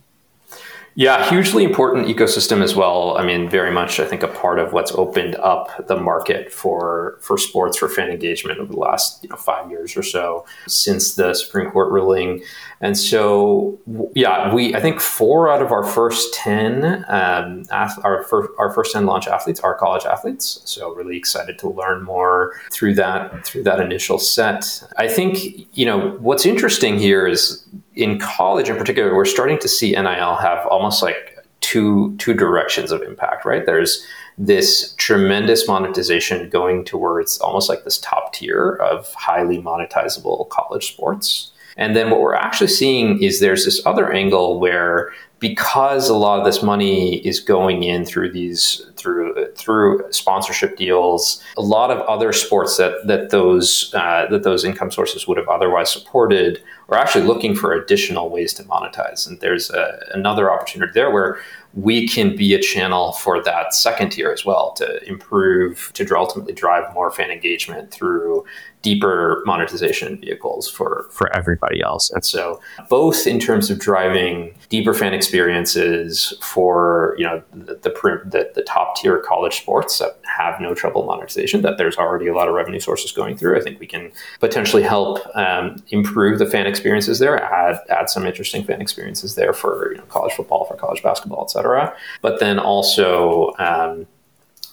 Yeah, 0.98 1.28
hugely 1.28 1.62
important 1.62 2.06
ecosystem 2.06 2.62
as 2.62 2.74
well. 2.74 3.18
I 3.18 3.22
mean, 3.22 3.50
very 3.50 3.70
much, 3.70 4.00
I 4.00 4.06
think, 4.06 4.22
a 4.22 4.28
part 4.28 4.58
of 4.58 4.72
what's 4.72 4.92
opened 4.92 5.34
up 5.36 5.86
the 5.88 5.96
market 5.96 6.50
for 6.50 7.18
for 7.20 7.36
sports 7.36 7.76
for 7.76 7.86
fan 7.86 8.08
engagement 8.08 8.58
over 8.58 8.72
the 8.72 8.78
last 8.78 9.22
you 9.22 9.28
know 9.28 9.36
five 9.36 9.70
years 9.70 9.94
or 9.94 10.02
so 10.02 10.46
since 10.66 11.14
the 11.16 11.34
Supreme 11.34 11.70
Court 11.70 11.92
ruling. 11.92 12.42
And 12.80 12.96
so, 12.96 13.78
yeah, 14.14 14.54
we 14.54 14.74
I 14.74 14.80
think 14.80 15.00
four 15.00 15.50
out 15.50 15.60
of 15.60 15.70
our 15.70 15.84
first 15.84 16.32
ten 16.32 17.04
um, 17.08 17.64
our 17.70 18.22
first 18.22 18.50
our 18.58 18.72
first 18.72 18.94
ten 18.94 19.04
launch 19.04 19.26
athletes 19.26 19.60
are 19.60 19.74
college 19.74 20.06
athletes. 20.06 20.62
So 20.64 20.94
really 20.94 21.18
excited 21.18 21.58
to 21.58 21.68
learn 21.68 22.04
more 22.04 22.54
through 22.72 22.94
that 22.94 23.44
through 23.44 23.64
that 23.64 23.80
initial 23.80 24.18
set. 24.18 24.82
I 24.96 25.08
think 25.08 25.76
you 25.76 25.84
know 25.84 26.16
what's 26.20 26.46
interesting 26.46 26.98
here 26.98 27.26
is 27.26 27.66
in 27.96 28.18
college 28.18 28.68
in 28.68 28.76
particular, 28.76 29.14
we're 29.14 29.24
starting 29.24 29.58
to 29.58 29.68
see 29.68 29.92
NIL 29.92 30.36
have 30.36 30.66
almost 30.66 31.02
like 31.02 31.36
two 31.60 32.14
two 32.18 32.34
directions 32.34 32.92
of 32.92 33.02
impact, 33.02 33.44
right? 33.44 33.66
There's 33.66 34.04
this 34.38 34.94
tremendous 34.98 35.66
monetization 35.66 36.48
going 36.50 36.84
towards 36.84 37.38
almost 37.38 37.68
like 37.68 37.84
this 37.84 37.98
top 37.98 38.34
tier 38.34 38.74
of 38.82 39.12
highly 39.14 39.58
monetizable 39.58 40.48
college 40.50 40.92
sports. 40.92 41.52
And 41.76 41.94
then 41.94 42.10
what 42.10 42.20
we're 42.20 42.34
actually 42.34 42.68
seeing 42.68 43.22
is 43.22 43.40
there's 43.40 43.64
this 43.64 43.84
other 43.84 44.12
angle 44.12 44.58
where 44.58 45.12
because 45.38 46.08
a 46.08 46.16
lot 46.16 46.38
of 46.38 46.46
this 46.46 46.62
money 46.62 47.16
is 47.26 47.40
going 47.40 47.82
in 47.82 48.06
through 48.06 48.32
these 48.32 48.86
through 48.96 49.52
through 49.54 50.02
sponsorship 50.10 50.76
deals, 50.76 51.42
a 51.58 51.60
lot 51.60 51.90
of 51.90 51.98
other 52.06 52.32
sports 52.32 52.78
that 52.78 53.06
that 53.06 53.30
those 53.30 53.92
uh, 53.94 54.26
that 54.30 54.44
those 54.44 54.64
income 54.64 54.90
sources 54.90 55.28
would 55.28 55.36
have 55.36 55.48
otherwise 55.48 55.92
supported 55.92 56.62
are 56.88 56.96
actually 56.96 57.24
looking 57.24 57.54
for 57.54 57.74
additional 57.74 58.30
ways 58.30 58.54
to 58.54 58.62
monetize. 58.64 59.26
And 59.26 59.38
there's 59.40 59.70
a, 59.70 59.98
another 60.14 60.50
opportunity 60.50 60.92
there 60.94 61.10
where 61.10 61.38
we 61.74 62.08
can 62.08 62.34
be 62.34 62.54
a 62.54 62.60
channel 62.60 63.12
for 63.12 63.42
that 63.42 63.74
second 63.74 64.10
tier 64.10 64.32
as 64.32 64.46
well 64.46 64.72
to 64.72 65.06
improve 65.06 65.90
to 65.92 66.16
ultimately 66.16 66.54
drive 66.54 66.92
more 66.94 67.10
fan 67.10 67.30
engagement 67.30 67.90
through 67.90 68.46
deeper 68.82 69.42
monetization 69.46 70.18
vehicles 70.20 70.70
for 70.70 71.06
for 71.10 71.34
everybody 71.36 71.82
else. 71.82 72.10
And 72.10 72.24
so 72.24 72.60
both 72.88 73.26
in 73.26 73.40
terms 73.40 73.70
of 73.70 73.78
driving 73.78 74.54
deeper 74.68 74.94
fan 74.94 75.14
experiences 75.14 76.34
for 76.40 77.14
you 77.18 77.24
know 77.24 77.42
the 77.52 77.74
the, 77.82 78.50
the 78.54 78.62
top 78.62 78.96
tier 78.96 79.18
college 79.18 79.56
sports 79.56 79.98
that 79.98 80.18
have 80.24 80.60
no 80.60 80.74
trouble 80.74 81.04
monetization 81.04 81.62
that 81.62 81.78
there's 81.78 81.96
already 81.96 82.26
a 82.26 82.34
lot 82.34 82.48
of 82.48 82.54
revenue 82.54 82.80
sources 82.80 83.10
going 83.10 83.36
through 83.36 83.58
i 83.58 83.60
think 83.60 83.80
we 83.80 83.86
can 83.86 84.12
potentially 84.38 84.82
help 84.82 85.18
um, 85.34 85.76
improve 85.88 86.38
the 86.38 86.46
fan 86.46 86.66
experiences 86.66 87.18
there 87.18 87.42
add 87.42 87.78
add 87.88 88.10
some 88.10 88.26
interesting 88.26 88.62
fan 88.64 88.80
experiences 88.80 89.34
there 89.34 89.52
for 89.52 89.92
you 89.92 89.98
know, 89.98 90.04
college 90.04 90.32
football 90.34 90.64
for 90.64 90.76
college 90.76 91.02
basketball 91.02 91.44
et 91.44 91.50
cetera. 91.50 91.94
But 92.22 92.40
then 92.40 92.58
also 92.58 93.52
um, 93.58 94.06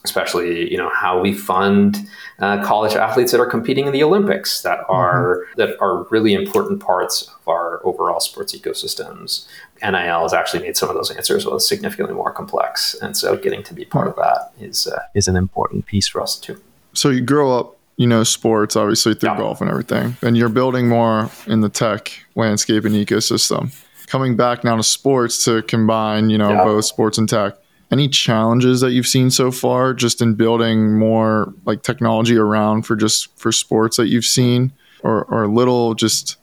especially 0.06 0.70
you 0.70 0.78
know 0.78 0.90
how 0.90 1.20
we 1.20 1.34
fund 1.34 2.08
uh, 2.40 2.64
college 2.64 2.94
athletes 2.94 3.32
that 3.32 3.40
are 3.40 3.46
competing 3.46 3.86
in 3.86 3.94
the 3.94 4.04
Olympics 4.04 4.62
that 4.62 4.80
mm-hmm. 4.80 4.92
are 4.92 5.38
mm-hmm. 5.38 5.62
that 5.62 5.80
are 5.82 6.04
really 6.10 6.34
important 6.34 6.80
parts 6.80 7.24
of 7.24 7.48
our 7.48 7.86
overall 7.86 8.20
sports 8.20 8.56
ecosystems. 8.56 9.48
NIL 9.82 10.22
has 10.22 10.34
actually 10.34 10.62
made 10.64 10.78
some 10.78 10.90
of 10.90 10.96
those 10.96 11.12
answers 11.12 11.46
well 11.46 11.60
significantly 11.60 12.16
more 12.16 12.32
complex, 12.32 12.96
and 13.02 13.16
so 13.16 13.36
getting 13.38 13.64
to 13.64 13.74
be 13.74 13.86
part 13.86 14.08
of 14.08 14.16
that 14.16 14.52
is 14.60 14.88
uh, 14.88 15.00
is 15.14 15.28
an 15.28 15.36
important 15.36 15.86
piece 15.86 16.08
for 16.08 16.22
us 16.22 16.38
too. 16.38 16.62
So 16.94 17.10
you 17.10 17.22
grow 17.22 17.58
up, 17.58 17.78
you 17.98 18.08
know, 18.08 18.24
sports 18.24 18.76
obviously 18.76 19.16
through 19.16 19.32
yeah. 19.32 19.38
golf 19.38 19.62
and 19.62 19.70
everything, 19.70 20.18
and 20.22 20.38
you're 20.38 20.50
building 20.50 20.90
more 20.90 21.30
in 21.48 21.62
the 21.62 21.70
tech 21.70 22.12
landscape 22.36 22.86
and 22.86 22.96
ecosystem. 22.96 23.74
Coming 24.08 24.36
back 24.36 24.64
now 24.64 24.76
to 24.76 24.84
sports 24.84 25.44
to 25.46 25.64
combine, 25.64 26.30
you 26.30 26.38
know, 26.38 26.52
yeah. 26.52 26.64
both 26.64 26.86
sports 26.86 27.18
and 27.18 27.28
tech 27.28 27.56
any 27.94 28.10
challenges 28.10 28.82
that 28.82 28.92
you've 28.92 29.08
seen 29.08 29.30
so 29.30 29.52
far 29.52 29.94
just 29.94 30.20
in 30.20 30.34
building 30.34 30.98
more 30.98 31.54
like 31.64 31.84
technology 31.84 32.36
around 32.36 32.88
for 32.88 32.96
just 32.96 33.38
for 33.38 33.52
sports 33.52 33.98
that 33.98 34.08
you've 34.08 34.26
seen 34.26 34.74
or, 35.04 35.26
or 35.26 35.48
little 35.48 35.94
just 35.94 36.38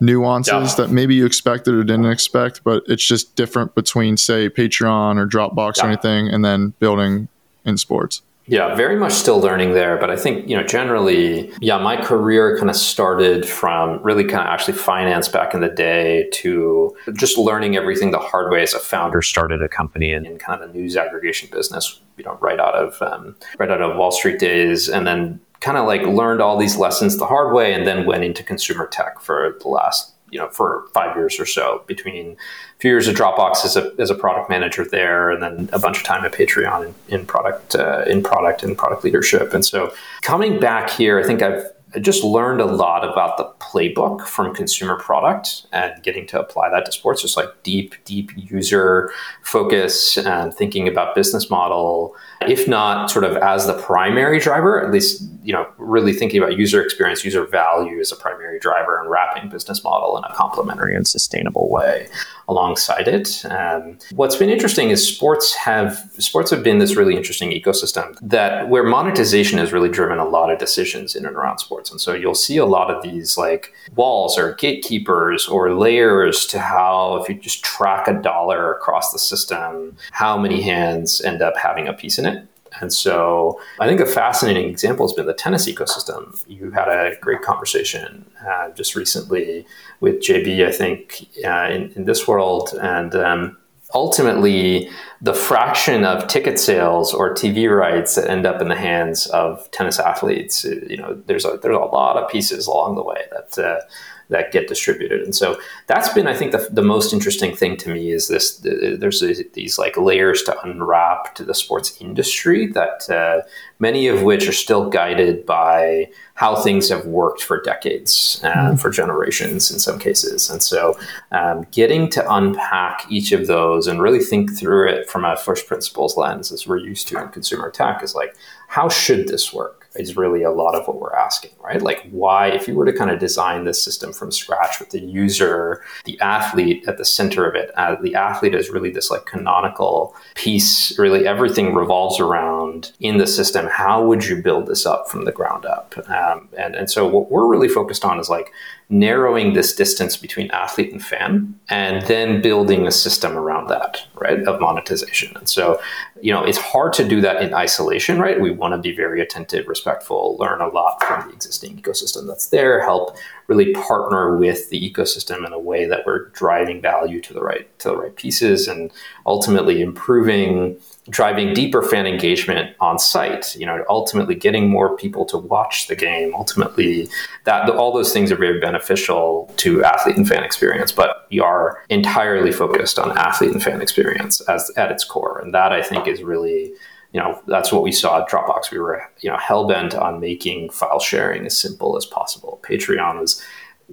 nuances 0.00 0.52
yeah. 0.52 0.74
that 0.74 0.90
maybe 0.90 1.14
you 1.14 1.24
expected 1.24 1.72
or 1.72 1.84
didn't 1.84 2.06
expect 2.06 2.64
but 2.64 2.82
it's 2.88 3.04
just 3.04 3.36
different 3.36 3.76
between 3.76 4.16
say 4.16 4.50
patreon 4.50 5.18
or 5.18 5.26
dropbox 5.26 5.76
yeah. 5.76 5.84
or 5.84 5.86
anything 5.86 6.28
and 6.28 6.44
then 6.44 6.74
building 6.80 7.28
in 7.64 7.78
sports 7.78 8.22
yeah, 8.48 8.74
very 8.74 8.96
much 8.96 9.12
still 9.12 9.38
learning 9.40 9.74
there. 9.74 9.98
But 9.98 10.10
I 10.10 10.16
think, 10.16 10.48
you 10.48 10.56
know, 10.56 10.62
generally, 10.62 11.52
yeah, 11.60 11.76
my 11.78 11.96
career 11.96 12.56
kind 12.56 12.70
of 12.70 12.76
started 12.76 13.46
from 13.46 14.02
really 14.02 14.24
kind 14.24 14.40
of 14.40 14.46
actually 14.46 14.74
finance 14.74 15.28
back 15.28 15.52
in 15.52 15.60
the 15.60 15.68
day 15.68 16.28
to 16.32 16.96
just 17.12 17.36
learning 17.36 17.76
everything 17.76 18.10
the 18.10 18.18
hard 18.18 18.50
way 18.50 18.62
as 18.62 18.72
a 18.72 18.78
founder, 18.78 19.20
started 19.20 19.62
a 19.62 19.68
company 19.68 20.12
in, 20.12 20.24
in 20.24 20.38
kind 20.38 20.62
of 20.62 20.70
a 20.70 20.72
news 20.72 20.96
aggregation 20.96 21.50
business, 21.52 22.00
you 22.16 22.24
know, 22.24 22.38
right 22.40 22.58
out 22.58 22.74
of, 22.74 23.00
um, 23.02 23.36
right 23.58 23.70
out 23.70 23.82
of 23.82 23.96
Wall 23.96 24.10
Street 24.10 24.38
days. 24.38 24.88
And 24.88 25.06
then 25.06 25.40
kind 25.60 25.76
of 25.76 25.86
like 25.86 26.02
learned 26.02 26.40
all 26.40 26.56
these 26.56 26.76
lessons 26.76 27.18
the 27.18 27.26
hard 27.26 27.52
way 27.52 27.74
and 27.74 27.86
then 27.86 28.06
went 28.06 28.24
into 28.24 28.42
consumer 28.42 28.86
tech 28.86 29.20
for 29.20 29.56
the 29.60 29.68
last 29.68 30.14
you 30.30 30.38
know 30.38 30.48
for 30.48 30.86
five 30.92 31.16
years 31.16 31.38
or 31.40 31.46
so 31.46 31.82
between 31.86 32.32
a 32.32 32.78
few 32.78 32.90
years 32.90 33.08
of 33.08 33.16
Dropbox 33.16 33.64
as 33.64 33.76
a, 33.76 33.92
as 33.98 34.10
a 34.10 34.14
product 34.14 34.50
manager 34.50 34.84
there, 34.84 35.30
and 35.30 35.42
then 35.42 35.70
a 35.72 35.78
bunch 35.78 35.98
of 35.98 36.04
time 36.04 36.24
at 36.24 36.32
Patreon 36.32 36.86
in, 36.86 37.20
in 37.20 37.26
product 37.26 37.74
uh, 37.74 38.04
in 38.06 38.22
product 38.22 38.62
and 38.62 38.76
product 38.76 39.04
leadership. 39.04 39.54
And 39.54 39.64
so 39.64 39.92
coming 40.22 40.60
back 40.60 40.90
here, 40.90 41.18
I 41.18 41.24
think 41.24 41.42
I've 41.42 41.64
I 41.94 42.00
just 42.00 42.22
learned 42.22 42.60
a 42.60 42.66
lot 42.66 43.02
about 43.02 43.38
the 43.38 43.44
playbook 43.60 44.26
from 44.26 44.54
consumer 44.54 44.98
product 44.98 45.66
and 45.72 46.02
getting 46.02 46.26
to 46.28 46.40
apply 46.40 46.68
that 46.70 46.84
to 46.84 46.92
sports, 46.92 47.22
just 47.22 47.36
like 47.36 47.48
deep, 47.62 47.94
deep 48.04 48.30
user 48.36 49.10
focus 49.42 50.18
and 50.18 50.52
thinking 50.52 50.86
about 50.86 51.14
business 51.14 51.48
model, 51.48 52.14
if 52.42 52.68
not 52.68 53.10
sort 53.10 53.24
of 53.24 53.36
as 53.38 53.66
the 53.66 53.74
primary 53.74 54.38
driver, 54.38 54.84
at 54.84 54.92
least, 54.92 55.22
you 55.42 55.52
know, 55.52 55.66
really 55.78 56.12
thinking 56.12 56.42
about 56.42 56.58
user 56.58 56.82
experience, 56.82 57.24
user 57.24 57.46
value 57.46 57.98
as 58.00 58.12
a 58.12 58.16
primary 58.16 58.58
driver 58.58 59.00
and 59.00 59.10
wrapping 59.10 59.48
business 59.48 59.82
model 59.82 60.18
in 60.18 60.24
a 60.24 60.34
complementary 60.34 60.94
and 60.94 61.08
sustainable 61.08 61.70
way 61.70 62.08
alongside 62.48 63.06
it. 63.06 63.44
Um, 63.50 63.98
what's 64.14 64.36
been 64.36 64.48
interesting 64.48 64.90
is 64.90 65.06
sports 65.06 65.54
have 65.54 66.10
sports 66.18 66.50
have 66.50 66.62
been 66.62 66.78
this 66.78 66.96
really 66.96 67.16
interesting 67.16 67.50
ecosystem 67.50 68.16
that 68.22 68.68
where 68.68 68.82
monetization 68.82 69.58
has 69.58 69.72
really 69.72 69.90
driven 69.90 70.18
a 70.18 70.24
lot 70.24 70.50
of 70.50 70.58
decisions 70.58 71.14
in 71.14 71.26
and 71.26 71.36
around 71.36 71.58
sports. 71.58 71.90
And 71.90 72.00
so 72.00 72.14
you'll 72.14 72.34
see 72.34 72.56
a 72.56 72.64
lot 72.64 72.90
of 72.90 73.02
these 73.02 73.36
like 73.36 73.74
walls 73.94 74.38
or 74.38 74.54
gatekeepers 74.54 75.46
or 75.46 75.74
layers 75.74 76.46
to 76.46 76.58
how 76.58 77.16
if 77.16 77.28
you 77.28 77.34
just 77.34 77.62
track 77.62 78.08
a 78.08 78.14
dollar 78.14 78.74
across 78.74 79.12
the 79.12 79.18
system, 79.18 79.96
how 80.12 80.38
many 80.38 80.62
hands 80.62 81.20
end 81.20 81.42
up 81.42 81.56
having 81.56 81.86
a 81.86 81.92
piece 81.92 82.18
in 82.18 82.24
it. 82.24 82.47
And 82.80 82.92
so 82.92 83.60
I 83.80 83.86
think 83.86 84.00
a 84.00 84.06
fascinating 84.06 84.68
example 84.68 85.06
has 85.06 85.12
been 85.12 85.26
the 85.26 85.34
tennis 85.34 85.68
ecosystem. 85.68 86.44
You 86.48 86.70
had 86.70 86.88
a 86.88 87.16
great 87.20 87.42
conversation 87.42 88.30
uh, 88.46 88.70
just 88.70 88.94
recently 88.94 89.66
with 90.00 90.20
JB, 90.20 90.66
I 90.66 90.72
think, 90.72 91.28
uh, 91.44 91.68
in, 91.70 91.92
in, 91.92 92.04
this 92.04 92.28
world. 92.28 92.74
And 92.80 93.14
um, 93.14 93.56
ultimately, 93.94 94.90
the 95.20 95.34
fraction 95.34 96.04
of 96.04 96.26
ticket 96.28 96.58
sales 96.58 97.12
or 97.12 97.34
TV 97.34 97.68
rights 97.74 98.14
that 98.14 98.30
end 98.30 98.46
up 98.46 98.60
in 98.60 98.68
the 98.68 98.76
hands 98.76 99.26
of 99.28 99.70
tennis 99.70 99.98
athletes, 99.98 100.64
you 100.64 100.96
know, 100.96 101.20
there's 101.26 101.44
a, 101.44 101.58
there's 101.62 101.76
a 101.76 101.80
lot 101.80 102.16
of 102.16 102.30
pieces 102.30 102.66
along 102.66 102.96
the 102.96 103.02
way 103.02 103.24
that 103.32 103.58
uh, 103.58 103.80
that 104.28 104.52
get 104.52 104.68
distributed. 104.68 105.22
And 105.22 105.34
so 105.34 105.58
that's 105.86 106.12
been, 106.12 106.26
I 106.26 106.34
think, 106.34 106.52
the, 106.52 106.68
the 106.70 106.82
most 106.82 107.12
interesting 107.12 107.56
thing 107.56 107.76
to 107.78 107.90
me 107.90 108.12
is 108.12 108.28
this: 108.28 108.58
the, 108.58 108.96
there's 108.98 109.22
these 109.54 109.78
like 109.78 109.96
layers 109.96 110.42
to 110.44 110.60
unwrap 110.62 111.34
to 111.36 111.44
the 111.44 111.54
sports 111.54 111.96
industry 112.00 112.66
that 112.68 113.08
uh, 113.10 113.46
many 113.78 114.08
of 114.08 114.22
which 114.22 114.48
are 114.48 114.52
still 114.52 114.88
guided 114.90 115.46
by 115.46 116.10
how 116.34 116.54
things 116.54 116.88
have 116.88 117.04
worked 117.06 117.42
for 117.42 117.60
decades, 117.62 118.40
uh, 118.44 118.48
mm-hmm. 118.50 118.76
for 118.76 118.90
generations 118.90 119.70
in 119.70 119.78
some 119.78 119.98
cases. 119.98 120.50
And 120.50 120.62
so, 120.62 120.98
um, 121.32 121.66
getting 121.72 122.08
to 122.10 122.32
unpack 122.32 123.06
each 123.10 123.32
of 123.32 123.46
those 123.46 123.86
and 123.86 124.00
really 124.00 124.20
think 124.20 124.56
through 124.56 124.88
it 124.88 125.08
from 125.08 125.24
a 125.24 125.36
first 125.36 125.66
principles 125.66 126.16
lens, 126.16 126.52
as 126.52 126.66
we're 126.66 126.76
used 126.76 127.08
to 127.08 127.20
in 127.20 127.28
consumer 127.28 127.70
tech, 127.70 128.02
is 128.02 128.14
like, 128.14 128.36
how 128.68 128.88
should 128.88 129.28
this 129.28 129.52
work? 129.52 129.77
Is 129.96 130.16
really 130.16 130.42
a 130.42 130.50
lot 130.50 130.74
of 130.74 130.86
what 130.86 131.00
we're 131.00 131.14
asking, 131.14 131.50
right? 131.62 131.80
Like, 131.82 132.08
why, 132.10 132.48
if 132.48 132.68
you 132.68 132.74
were 132.74 132.84
to 132.84 132.92
kind 132.92 133.10
of 133.10 133.18
design 133.18 133.64
this 133.64 133.82
system 133.82 134.12
from 134.12 134.30
scratch 134.30 134.78
with 134.80 134.90
the 134.90 135.00
user, 135.00 135.82
the 136.04 136.20
athlete 136.20 136.86
at 136.86 136.98
the 136.98 137.04
center 137.04 137.48
of 137.48 137.54
it, 137.54 137.70
uh, 137.76 137.96
the 138.00 138.14
athlete 138.14 138.54
is 138.54 138.70
really 138.70 138.90
this 138.90 139.10
like 139.10 139.26
canonical 139.26 140.14
piece, 140.34 140.98
really 140.98 141.26
everything 141.26 141.74
revolves 141.74 142.20
around 142.20 142.57
in 143.00 143.18
the 143.18 143.26
system. 143.26 143.66
How 143.66 144.04
would 144.04 144.24
you 144.24 144.42
build 144.42 144.66
this 144.66 144.86
up 144.86 145.08
from 145.08 145.24
the 145.24 145.32
ground 145.32 145.64
up? 145.64 145.94
Um, 146.08 146.48
and, 146.58 146.74
and 146.74 146.90
so, 146.90 147.06
what 147.06 147.30
we're 147.30 147.46
really 147.46 147.68
focused 147.68 148.04
on 148.04 148.18
is 148.18 148.28
like, 148.28 148.52
narrowing 148.90 149.52
this 149.52 149.74
distance 149.74 150.16
between 150.16 150.50
athlete 150.50 150.90
and 150.92 151.04
fan 151.04 151.54
and 151.68 152.00
then 152.06 152.40
building 152.40 152.86
a 152.86 152.90
system 152.90 153.36
around 153.36 153.68
that 153.68 154.02
right 154.14 154.42
of 154.44 154.58
monetization 154.60 155.36
and 155.36 155.46
so 155.46 155.78
you 156.22 156.32
know 156.32 156.42
it's 156.42 156.56
hard 156.56 156.94
to 156.94 157.06
do 157.06 157.20
that 157.20 157.42
in 157.42 157.52
isolation 157.52 158.18
right 158.18 158.40
we 158.40 158.50
want 158.50 158.72
to 158.72 158.78
be 158.78 158.96
very 158.96 159.20
attentive 159.20 159.68
respectful 159.68 160.38
learn 160.38 160.62
a 160.62 160.68
lot 160.68 161.02
from 161.04 161.28
the 161.28 161.34
existing 161.34 161.76
ecosystem 161.76 162.26
that's 162.26 162.46
there 162.46 162.82
help 162.82 163.14
really 163.46 163.74
partner 163.74 164.38
with 164.38 164.70
the 164.70 164.90
ecosystem 164.90 165.46
in 165.46 165.52
a 165.52 165.58
way 165.58 165.84
that 165.84 166.06
we're 166.06 166.28
driving 166.30 166.80
value 166.80 167.20
to 167.20 167.34
the 167.34 167.42
right 167.42 167.78
to 167.78 167.88
the 167.88 167.96
right 167.96 168.16
pieces 168.16 168.66
and 168.66 168.90
ultimately 169.26 169.82
improving 169.82 170.78
driving 171.10 171.54
deeper 171.54 171.82
fan 171.82 172.06
engagement 172.06 172.74
on 172.80 172.98
site 172.98 173.56
you 173.56 173.64
know 173.64 173.84
ultimately 173.88 174.34
getting 174.34 174.68
more 174.68 174.96
people 174.96 175.24
to 175.24 175.38
watch 175.38 175.86
the 175.88 175.96
game. 175.96 176.34
Ultimately 176.34 177.08
that 177.44 177.68
all 177.70 177.92
those 177.92 178.12
things 178.12 178.30
are 178.30 178.36
very 178.36 178.60
beneficial 178.60 179.52
to 179.56 179.84
athlete 179.84 180.16
and 180.16 180.28
fan 180.28 180.44
experience 180.44 180.92
but 180.92 181.26
we 181.30 181.40
are 181.40 181.82
entirely 181.88 182.52
focused 182.52 182.98
on 182.98 183.16
athlete 183.16 183.52
and 183.52 183.62
fan 183.62 183.80
experience 183.80 184.40
as 184.42 184.70
at 184.76 184.90
its 184.90 185.04
core. 185.04 185.38
And 185.40 185.54
that 185.54 185.72
i 185.72 185.82
think 185.82 186.06
is 186.06 186.22
really 186.22 186.72
you 187.12 187.20
know 187.20 187.40
that's 187.46 187.72
what 187.72 187.82
we 187.82 187.92
saw 187.92 188.20
at 188.20 188.28
dropbox. 188.28 188.70
We 188.70 188.78
were 188.78 189.02
you 189.20 189.30
know 189.30 189.38
hell-bent 189.38 189.94
on 189.94 190.20
making 190.20 190.70
file 190.70 191.00
sharing 191.00 191.46
as 191.46 191.58
simple 191.58 191.96
as 191.96 192.04
possible. 192.04 192.60
Patreon 192.62 193.20
was 193.20 193.42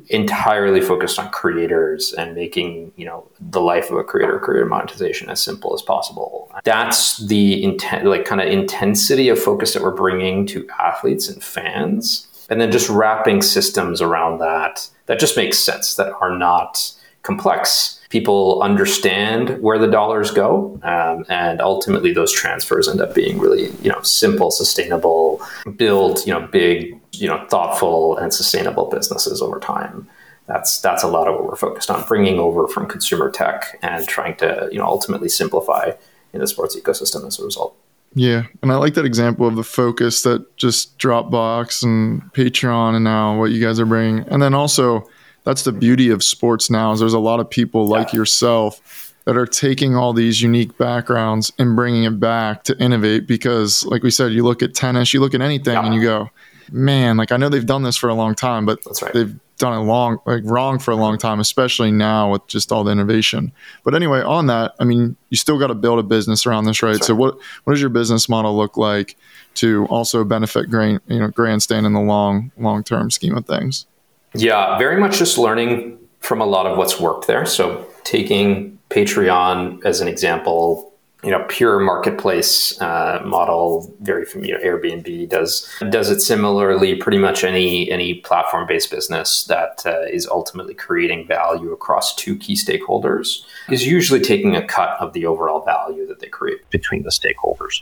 entirely 0.10 0.82
focused 0.82 1.18
on 1.18 1.30
creators 1.32 2.14
and 2.14 2.36
making 2.36 2.92
you 2.96 3.06
know 3.06 3.28
the 3.40 3.62
life 3.62 3.90
of 3.90 3.98
a 3.98 4.04
creator 4.04 4.40
creator 4.40 4.66
monetization 4.66 5.30
as 5.30 5.42
simple 5.42 5.74
as 5.74 5.82
possible. 5.82 6.52
That's 6.64 7.26
the 7.28 7.64
intent 7.64 8.06
like 8.06 8.26
kind 8.26 8.42
of 8.42 8.48
intensity 8.48 9.30
of 9.30 9.42
focus 9.42 9.74
that 9.74 9.82
we're 9.82 9.92
bringing 9.96 10.46
to 10.48 10.68
athletes 10.80 11.30
and 11.30 11.44
fans 11.44 12.28
and 12.50 12.62
then 12.62 12.72
just 12.72 12.90
wrapping 12.90 13.42
systems 13.42 14.02
around 14.02 14.40
that 14.40 14.88
that 15.08 15.20
just 15.20 15.38
makes 15.38 15.58
sense 15.58 15.96
that 15.96 16.14
are 16.22 16.38
not 16.38 16.92
complex 17.24 18.02
people 18.16 18.62
understand 18.64 19.62
where 19.62 19.78
the 19.78 19.88
dollars 19.88 20.32
go 20.32 20.80
um, 20.84 21.26
and 21.28 21.60
ultimately 21.60 22.14
those 22.14 22.32
transfers 22.32 22.88
end 22.88 23.02
up 23.02 23.14
being 23.14 23.38
really 23.40 23.66
you 23.82 23.90
know 23.90 24.02
simple 24.04 24.50
sustainable 24.52 25.46
build 25.76 26.26
you 26.26 26.32
know 26.32 26.48
big 26.48 26.98
you 27.12 27.28
know 27.28 27.46
thoughtful 27.50 28.16
and 28.16 28.34
sustainable 28.34 28.86
businesses 28.90 29.42
over 29.42 29.60
time. 29.60 30.08
That's 30.48 30.80
that's 30.80 31.04
a 31.04 31.10
lot 31.10 31.28
of 31.28 31.36
what 31.36 31.44
we're 31.44 31.58
focused 31.58 31.90
on 31.90 32.08
bringing 32.08 32.40
over 32.40 32.70
from 32.70 32.88
consumer 32.88 33.30
tech 33.30 33.78
and 33.82 34.08
trying 34.08 34.38
to 34.38 34.70
you 34.72 34.80
know 34.80 34.86
ultimately 34.86 35.28
simplify 35.28 35.92
in 36.32 36.40
the 36.40 36.48
sports 36.48 36.74
ecosystem 36.80 37.28
as 37.28 37.38
a 37.38 37.44
result. 37.44 37.76
Yeah 38.14 38.44
and 38.62 38.72
i 38.72 38.78
like 38.78 38.94
that 38.94 39.04
example 39.04 39.46
of 39.46 39.58
the 39.58 39.64
focus 39.64 40.22
that 40.22 40.56
just 40.56 40.98
dropbox 40.98 41.84
and 41.84 42.22
patreon 42.32 42.96
and 42.96 43.04
now 43.04 43.38
what 43.38 43.52
you 43.52 43.62
guys 43.62 43.78
are 43.78 43.86
bringing. 43.86 44.20
And 44.30 44.42
then 44.42 44.54
also 44.54 45.06
that's 45.46 45.64
the 45.64 45.72
beauty 45.72 46.10
of 46.10 46.24
sports 46.24 46.70
now 46.70 46.92
is 46.92 47.00
there's 47.00 47.14
a 47.14 47.20
lot 47.20 47.40
of 47.40 47.50
people 47.50 47.88
like 47.88 48.12
yeah. 48.12 48.20
yourself 48.20 49.14
that 49.26 49.38
are 49.38 49.46
taking 49.46 49.96
all 49.96 50.14
these 50.14 50.42
unique 50.42 50.78
backgrounds 50.78 51.52
and 51.58 51.76
bringing 51.76 52.04
it 52.04 52.20
back 52.20 52.64
to 52.64 52.78
innovate 52.80 53.28
because 53.28 53.86
like 53.86 54.04
we 54.04 54.12
said 54.12 54.32
you 54.32 54.44
look 54.44 54.62
at 54.62 54.74
tennis 54.74 55.14
you 55.14 55.20
look 55.20 55.34
at 55.34 55.42
anything 55.42 55.74
yeah. 55.74 55.86
and 55.86 55.96
you 55.96 56.02
go 56.02 56.30
man 56.72 57.18
like 57.18 57.32
i 57.32 57.38
know 57.38 57.50
they've 57.50 57.66
done 57.66 57.84
this 57.84 57.96
for 57.96 58.10
a 58.10 58.14
long 58.14 58.36
time 58.36 58.66
but 58.66 58.80
right. 59.02 59.14
they've 59.14 59.40
done 59.58 59.74
it 59.74 59.84
long 59.86 60.20
like 60.26 60.42
wrong 60.44 60.80
for 60.80 60.92
a 60.92 60.96
long 60.96 61.18
time 61.18 61.40
especially 61.40 61.92
now 61.92 62.32
with 62.32 62.46
just 62.48 62.72
all 62.72 62.84
the 62.84 62.92
innovation 62.92 63.52
but 63.84 63.96
anyway 63.96 64.22
on 64.22 64.48
that 64.48 64.74
i 64.80 64.84
mean 64.84 65.16
you 65.30 65.38
still 65.38 65.58
got 65.58 65.68
to 65.68 65.76
build 65.76 65.98
a 65.98 66.04
business 66.04 66.46
around 66.46 66.66
this 66.66 66.84
right? 66.84 66.94
right 66.94 67.04
so 67.04 67.16
what 67.16 67.38
what 67.64 67.74
does 67.74 67.82
your 67.82 67.90
business 67.90 68.28
model 68.28 68.56
look 68.58 68.78
like 68.78 69.16
to 69.54 69.86
also 69.86 70.24
benefit 70.24 70.70
grain 70.70 71.00
you 71.08 71.20
know 71.20 71.30
grandstand 71.30 71.86
in 71.86 71.94
the 71.94 72.02
long 72.02 72.52
long 72.58 72.84
term 72.84 73.10
scheme 73.10 73.38
of 73.38 73.46
things 73.46 73.86
yeah, 74.34 74.78
very 74.78 75.00
much 75.00 75.20
just 75.20 75.38
learning 75.38 75.98
from 76.20 76.42
a 76.42 76.46
lot 76.46 76.66
of 76.66 76.78
what's 76.78 77.00
worked 77.00 77.28
there. 77.28 77.46
So 77.46 77.86
taking 78.04 78.78
Patreon 78.90 79.84
as 79.86 80.02
an 80.02 80.08
example, 80.08 80.92
you 81.24 81.32
know, 81.32 81.44
pure 81.48 81.80
marketplace 81.80 82.80
uh, 82.82 83.22
model, 83.26 83.92
very 84.02 84.26
familiar. 84.26 84.60
Airbnb 84.60 85.30
does 85.30 85.68
does 85.90 86.10
it 86.10 86.22
similarly. 86.22 86.96
Pretty 86.96 87.18
much 87.18 87.44
any 87.44 87.90
any 87.90 88.16
platform 88.16 88.68
based 88.68 88.92
business 88.92 89.46
that 89.46 89.84
uh, 89.86 90.02
is 90.02 90.28
ultimately 90.28 90.74
creating 90.74 91.28
value 91.28 91.72
across 91.72 92.16
two 92.16 92.38
key 92.38 92.54
stakeholders 92.54 93.44
is 93.70 93.88
usually 93.88 94.20
taking 94.20 94.56
a 94.56 94.66
cut 94.66 94.98
of 95.00 95.14
the 95.14 95.26
overall 95.26 95.64
value 95.64 96.06
that 96.06 96.20
they 96.20 96.28
create 96.28 96.70
between 96.70 97.04
the 97.04 97.10
stakeholders. 97.10 97.82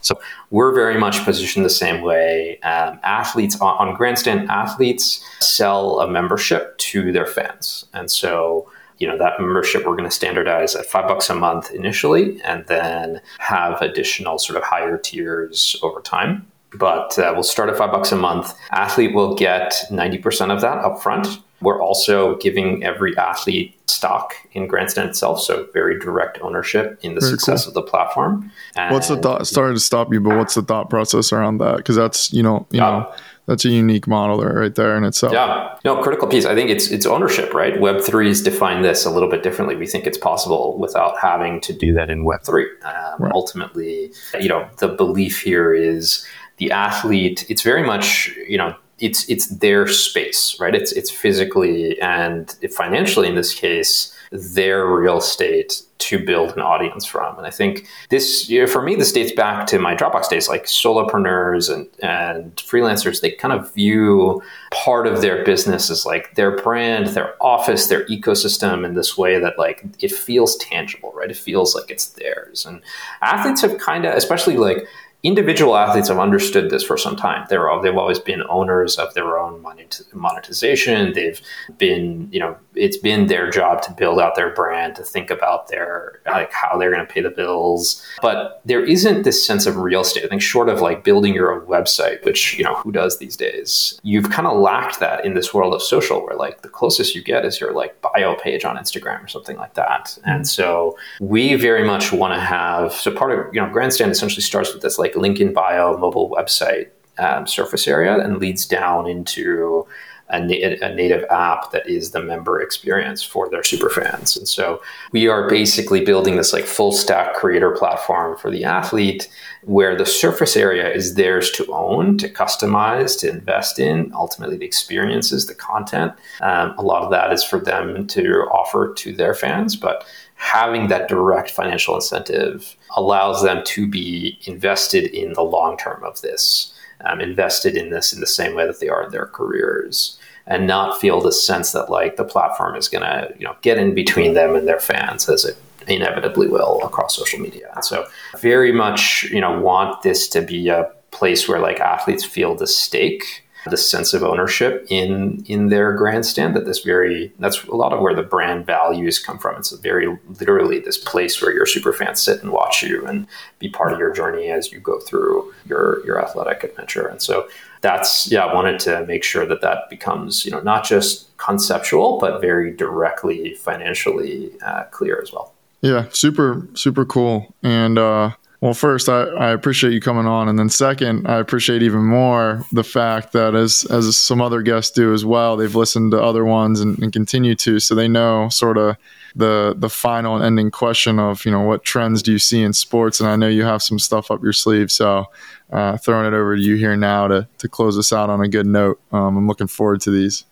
So 0.00 0.20
we're 0.50 0.74
very 0.74 0.98
much 0.98 1.24
positioned 1.24 1.64
the 1.64 1.70
same 1.70 2.02
way. 2.02 2.58
Um, 2.60 3.00
athletes 3.02 3.60
on, 3.60 3.88
on 3.88 3.94
Grandstand, 3.96 4.48
athletes 4.50 5.24
sell 5.40 6.00
a 6.00 6.08
membership 6.08 6.76
to 6.78 7.12
their 7.12 7.26
fans, 7.26 7.86
and 7.92 8.10
so 8.10 8.70
you 8.98 9.06
know 9.06 9.18
that 9.18 9.40
membership 9.40 9.84
we're 9.84 9.96
going 9.96 10.08
to 10.08 10.14
standardize 10.14 10.74
at 10.74 10.86
five 10.86 11.08
bucks 11.08 11.30
a 11.30 11.34
month 11.34 11.70
initially, 11.70 12.40
and 12.42 12.66
then 12.66 13.20
have 13.38 13.80
additional 13.80 14.38
sort 14.38 14.56
of 14.56 14.64
higher 14.64 14.98
tiers 14.98 15.76
over 15.82 16.00
time. 16.00 16.46
But 16.74 17.18
uh, 17.18 17.32
we'll 17.34 17.42
start 17.42 17.70
at 17.70 17.78
five 17.78 17.90
bucks 17.90 18.12
a 18.12 18.16
month. 18.16 18.54
Athlete 18.70 19.14
will 19.14 19.34
get 19.34 19.74
ninety 19.90 20.18
percent 20.18 20.52
of 20.52 20.60
that 20.60 20.84
upfront 20.84 21.40
we're 21.60 21.82
also 21.82 22.36
giving 22.36 22.84
every 22.84 23.16
athlete 23.16 23.74
stock 23.90 24.34
in 24.52 24.68
Grandstand 24.68 25.08
itself, 25.08 25.40
so 25.40 25.66
very 25.72 25.98
direct 25.98 26.38
ownership 26.40 26.98
in 27.02 27.14
the 27.14 27.20
very 27.20 27.32
success 27.32 27.64
cool. 27.64 27.70
of 27.70 27.74
the 27.74 27.82
platform. 27.82 28.52
And 28.76 28.94
what's 28.94 29.08
the 29.08 29.16
thought? 29.16 29.46
Sorry 29.46 29.74
to 29.74 29.80
stop 29.80 30.12
you, 30.12 30.20
but 30.20 30.36
what's 30.36 30.54
the 30.54 30.62
thought 30.62 30.88
process 30.88 31.32
around 31.32 31.58
that? 31.58 31.78
Because 31.78 31.96
that's 31.96 32.32
you 32.32 32.42
know 32.42 32.66
you 32.70 32.78
yeah. 32.78 32.90
know 32.90 33.14
that's 33.46 33.64
a 33.64 33.70
unique 33.70 34.06
model 34.06 34.38
there 34.38 34.52
right 34.52 34.74
there 34.74 34.96
in 34.96 35.02
itself. 35.02 35.32
Yeah, 35.32 35.76
no 35.84 36.00
critical 36.00 36.28
piece. 36.28 36.44
I 36.44 36.54
think 36.54 36.70
it's 36.70 36.92
it's 36.92 37.06
ownership, 37.06 37.52
right? 37.52 37.80
Web 37.80 37.96
three 37.96 38.26
threes 38.26 38.42
define 38.42 38.82
this 38.82 39.04
a 39.04 39.10
little 39.10 39.28
bit 39.28 39.42
differently. 39.42 39.74
We 39.74 39.86
think 39.86 40.06
it's 40.06 40.18
possible 40.18 40.78
without 40.78 41.18
having 41.18 41.60
to 41.62 41.72
do 41.72 41.92
that 41.94 42.08
in 42.08 42.24
Web 42.24 42.44
three. 42.44 42.68
Um, 42.84 42.94
right. 43.18 43.32
Ultimately, 43.32 44.12
you 44.38 44.48
know, 44.48 44.68
the 44.78 44.88
belief 44.88 45.42
here 45.42 45.74
is 45.74 46.24
the 46.58 46.70
athlete. 46.70 47.46
It's 47.48 47.62
very 47.62 47.84
much 47.84 48.30
you 48.48 48.58
know 48.58 48.74
it's 48.98 49.28
it's 49.28 49.46
their 49.46 49.86
space, 49.86 50.56
right? 50.60 50.74
It's 50.74 50.92
it's 50.92 51.10
physically 51.10 52.00
and 52.00 52.50
financially 52.70 53.28
in 53.28 53.34
this 53.34 53.54
case 53.54 54.14
their 54.30 54.86
real 54.86 55.18
estate 55.18 55.82
to 55.98 56.24
build 56.24 56.52
an 56.52 56.60
audience 56.60 57.04
from. 57.04 57.36
And 57.38 57.46
I 57.46 57.50
think 57.50 57.88
this, 58.10 58.48
you 58.48 58.60
know, 58.60 58.66
for 58.66 58.82
me, 58.82 58.94
this 58.94 59.10
dates 59.10 59.32
back 59.32 59.66
to 59.68 59.78
my 59.78 59.96
Dropbox 59.96 60.28
days, 60.28 60.48
like 60.48 60.64
solopreneurs 60.64 61.72
and, 61.72 61.88
and 62.02 62.54
freelancers, 62.56 63.20
they 63.20 63.32
kind 63.32 63.52
of 63.52 63.72
view 63.74 64.40
part 64.70 65.06
of 65.06 65.22
their 65.22 65.44
business 65.44 65.90
as 65.90 66.06
like 66.06 66.34
their 66.34 66.56
brand, 66.56 67.08
their 67.08 67.42
office, 67.42 67.88
their 67.88 68.06
ecosystem 68.06 68.84
in 68.84 68.94
this 68.94 69.18
way 69.18 69.38
that 69.38 69.58
like 69.58 69.84
it 69.98 70.12
feels 70.12 70.56
tangible, 70.58 71.12
right? 71.16 71.30
It 71.30 71.36
feels 71.36 71.74
like 71.74 71.90
it's 71.90 72.06
theirs. 72.10 72.64
And 72.64 72.80
athletes 73.22 73.62
have 73.62 73.78
kind 73.78 74.04
of, 74.04 74.14
especially 74.14 74.56
like 74.56 74.86
individual 75.24 75.76
athletes 75.76 76.08
have 76.08 76.18
understood 76.18 76.70
this 76.70 76.84
for 76.84 76.96
some 76.96 77.16
time. 77.16 77.44
They're 77.50 77.68
they've 77.82 77.96
always 77.96 78.20
been 78.20 78.42
owners 78.48 78.96
of 78.98 79.14
their 79.14 79.38
own 79.38 79.64
monetization. 80.12 81.12
They've 81.12 81.40
been, 81.76 82.28
you 82.30 82.38
know, 82.38 82.56
it's 82.74 82.96
been 82.96 83.26
their 83.26 83.50
job 83.50 83.82
to 83.82 83.92
build 83.92 84.20
out 84.20 84.36
their 84.36 84.54
brand, 84.54 84.94
to 84.94 85.02
think 85.02 85.30
about 85.30 85.68
their 85.68 86.20
like 86.26 86.52
how 86.52 86.78
they're 86.78 86.92
going 86.92 87.04
to 87.04 87.12
pay 87.12 87.20
the 87.20 87.30
bills. 87.30 88.04
But 88.22 88.62
there 88.64 88.84
isn't 88.84 89.24
this 89.24 89.44
sense 89.44 89.66
of 89.66 89.76
real 89.76 90.02
estate. 90.02 90.24
I 90.24 90.28
think 90.28 90.40
short 90.40 90.68
of 90.68 90.80
like 90.80 91.02
building 91.02 91.34
your 91.34 91.52
own 91.52 91.66
website, 91.66 92.24
which 92.24 92.56
you 92.56 92.62
know 92.62 92.76
who 92.76 92.92
does 92.92 93.18
these 93.18 93.36
days, 93.36 93.98
you've 94.04 94.30
kind 94.30 94.46
of 94.46 94.56
lacked 94.56 95.00
that 95.00 95.24
in 95.24 95.34
this 95.34 95.52
world 95.52 95.74
of 95.74 95.82
social, 95.82 96.24
where 96.24 96.36
like 96.36 96.62
the 96.62 96.68
closest 96.68 97.16
you 97.16 97.24
get 97.24 97.44
is 97.44 97.60
your 97.60 97.72
like 97.72 98.00
bio 98.02 98.36
page 98.36 98.64
on 98.64 98.76
Instagram 98.76 99.24
or 99.24 99.28
something 99.28 99.56
like 99.56 99.74
that. 99.74 100.16
And 100.24 100.46
so 100.46 100.96
we 101.20 101.54
very 101.56 101.84
much 101.84 102.12
want 102.12 102.34
to 102.34 102.40
have 102.40 102.92
so 102.92 103.12
part 103.12 103.32
of 103.32 103.52
you 103.52 103.60
know 103.60 103.68
Grandstand 103.68 104.12
essentially 104.12 104.42
starts 104.42 104.72
with 104.72 104.82
this 104.82 104.96
like 104.96 105.07
link 105.16 105.40
in 105.40 105.52
bio 105.52 105.96
mobile 105.96 106.30
website 106.30 106.88
um, 107.18 107.46
surface 107.46 107.88
area 107.88 108.18
and 108.18 108.38
leads 108.38 108.66
down 108.66 109.06
into 109.06 109.86
a, 110.30 110.78
a, 110.82 110.94
native 110.94 111.24
app 111.30 111.70
that 111.72 111.88
is 111.88 112.10
the 112.10 112.22
member 112.22 112.60
experience 112.60 113.22
for 113.22 113.48
their 113.48 113.62
super 113.62 113.88
fans. 113.88 114.36
And 114.36 114.46
so 114.46 114.82
we 115.12 115.26
are 115.26 115.48
basically 115.48 116.04
building 116.04 116.36
this 116.36 116.52
like 116.52 116.64
full 116.64 116.92
stack 116.92 117.34
creator 117.34 117.70
platform 117.70 118.36
for 118.36 118.50
the 118.50 118.64
athlete 118.64 119.28
where 119.62 119.96
the 119.96 120.06
surface 120.06 120.56
area 120.56 120.90
is 120.92 121.14
theirs 121.14 121.50
to 121.52 121.66
own, 121.72 122.18
to 122.18 122.28
customize, 122.28 123.18
to 123.20 123.30
invest 123.30 123.78
in, 123.78 124.12
ultimately 124.14 124.56
the 124.56 124.64
experiences, 124.66 125.46
the 125.46 125.54
content. 125.54 126.12
Um, 126.40 126.74
a 126.78 126.82
lot 126.82 127.02
of 127.02 127.10
that 127.10 127.32
is 127.32 127.42
for 127.42 127.58
them 127.58 128.06
to 128.08 128.42
offer 128.50 128.92
to 128.94 129.12
their 129.12 129.34
fans, 129.34 129.76
but 129.76 130.06
having 130.34 130.88
that 130.88 131.08
direct 131.08 131.50
financial 131.50 131.94
incentive 131.94 132.76
allows 132.96 133.42
them 133.42 133.62
to 133.64 133.86
be 133.86 134.38
invested 134.44 135.06
in 135.06 135.32
the 135.32 135.42
long 135.42 135.76
term 135.76 136.02
of 136.04 136.20
this, 136.22 136.72
um, 137.04 137.20
invested 137.20 137.76
in 137.76 137.90
this 137.90 138.12
in 138.12 138.20
the 138.20 138.26
same 138.26 138.54
way 138.54 138.66
that 138.66 138.80
they 138.80 138.88
are 138.88 139.04
in 139.04 139.10
their 139.10 139.26
careers, 139.26 140.18
and 140.46 140.66
not 140.66 141.00
feel 141.00 141.20
the 141.20 141.32
sense 141.32 141.72
that 141.72 141.90
like 141.90 142.16
the 142.16 142.24
platform 142.24 142.76
is 142.76 142.88
going 142.88 143.04
to 143.04 143.32
you 143.38 143.44
know 143.44 143.56
get 143.62 143.78
in 143.78 143.94
between 143.94 144.34
them 144.34 144.54
and 144.54 144.66
their 144.66 144.80
fans 144.80 145.28
as 145.28 145.44
it 145.44 145.56
inevitably 145.86 146.48
will 146.48 146.82
across 146.82 147.16
social 147.16 147.40
media. 147.40 147.70
And 147.74 147.84
so, 147.84 148.06
very 148.38 148.72
much 148.72 149.24
you 149.24 149.40
know 149.40 149.60
want 149.60 150.02
this 150.02 150.28
to 150.30 150.42
be 150.42 150.68
a 150.68 150.90
place 151.10 151.48
where 151.48 151.60
like 151.60 151.80
athletes 151.80 152.24
feel 152.24 152.54
the 152.54 152.66
stake 152.66 153.44
the 153.70 153.76
sense 153.76 154.14
of 154.14 154.22
ownership 154.22 154.86
in 154.88 155.44
in 155.46 155.68
their 155.68 155.92
grandstand 155.92 156.54
that 156.56 156.64
this 156.64 156.80
very 156.80 157.32
that's 157.38 157.64
a 157.64 157.74
lot 157.74 157.92
of 157.92 158.00
where 158.00 158.14
the 158.14 158.22
brand 158.22 158.66
values 158.66 159.18
come 159.18 159.38
from. 159.38 159.56
It's 159.56 159.70
very 159.72 160.18
literally 160.40 160.80
this 160.80 160.98
place 160.98 161.40
where 161.40 161.52
your 161.52 161.66
super 161.66 161.92
fans 161.92 162.22
sit 162.22 162.42
and 162.42 162.52
watch 162.52 162.82
you 162.82 163.06
and 163.06 163.26
be 163.58 163.68
part 163.68 163.92
of 163.92 163.98
your 163.98 164.12
journey 164.12 164.50
as 164.50 164.72
you 164.72 164.80
go 164.80 165.00
through 165.00 165.52
your 165.66 166.04
your 166.06 166.22
athletic 166.22 166.64
adventure. 166.64 167.06
And 167.06 167.22
so 167.22 167.48
that's 167.80 168.30
yeah 168.30 168.44
i 168.44 168.52
wanted 168.52 168.80
to 168.80 169.06
make 169.06 169.22
sure 169.22 169.46
that 169.46 169.60
that 169.60 169.88
becomes 169.88 170.44
you 170.44 170.50
know 170.50 170.60
not 170.60 170.84
just 170.84 171.36
conceptual 171.36 172.18
but 172.18 172.40
very 172.40 172.74
directly 172.74 173.54
financially 173.54 174.50
uh, 174.62 174.84
clear 174.90 175.20
as 175.22 175.32
well. 175.32 175.54
Yeah 175.80 176.06
super 176.10 176.66
super 176.74 177.04
cool. 177.04 177.54
And 177.62 177.98
uh 177.98 178.32
well, 178.60 178.74
first, 178.74 179.08
I, 179.08 179.22
I 179.22 179.50
appreciate 179.50 179.92
you 179.92 180.00
coming 180.00 180.26
on, 180.26 180.48
and 180.48 180.58
then 180.58 180.68
second, 180.68 181.28
I 181.28 181.38
appreciate 181.38 181.80
even 181.82 182.04
more 182.04 182.64
the 182.72 182.82
fact 182.82 183.32
that 183.32 183.54
as 183.54 183.84
as 183.88 184.16
some 184.16 184.40
other 184.40 184.62
guests 184.62 184.90
do 184.90 185.14
as 185.14 185.24
well, 185.24 185.56
they've 185.56 185.76
listened 185.76 186.10
to 186.10 186.20
other 186.20 186.44
ones 186.44 186.80
and, 186.80 186.98
and 186.98 187.12
continue 187.12 187.54
to, 187.54 187.78
so 187.78 187.94
they 187.94 188.08
know 188.08 188.48
sort 188.48 188.76
of 188.76 188.96
the 189.36 189.76
the 189.78 189.88
final 189.88 190.34
and 190.34 190.44
ending 190.44 190.72
question 190.72 191.20
of 191.20 191.44
you 191.44 191.52
know 191.52 191.60
what 191.60 191.84
trends 191.84 192.20
do 192.20 192.32
you 192.32 192.38
see 192.40 192.60
in 192.60 192.72
sports, 192.72 193.20
and 193.20 193.28
I 193.28 193.36
know 193.36 193.46
you 193.46 193.62
have 193.62 193.80
some 193.80 194.00
stuff 194.00 194.28
up 194.28 194.42
your 194.42 194.52
sleeve, 194.52 194.90
so 194.90 195.26
uh, 195.70 195.96
throwing 195.98 196.26
it 196.26 196.36
over 196.36 196.56
to 196.56 196.62
you 196.62 196.74
here 196.74 196.96
now 196.96 197.28
to 197.28 197.46
to 197.58 197.68
close 197.68 197.96
us 197.96 198.12
out 198.12 198.28
on 198.28 198.40
a 198.40 198.48
good 198.48 198.66
note. 198.66 199.00
Um, 199.12 199.36
I'm 199.36 199.46
looking 199.46 199.68
forward 199.68 200.00
to 200.00 200.10
these. 200.10 200.44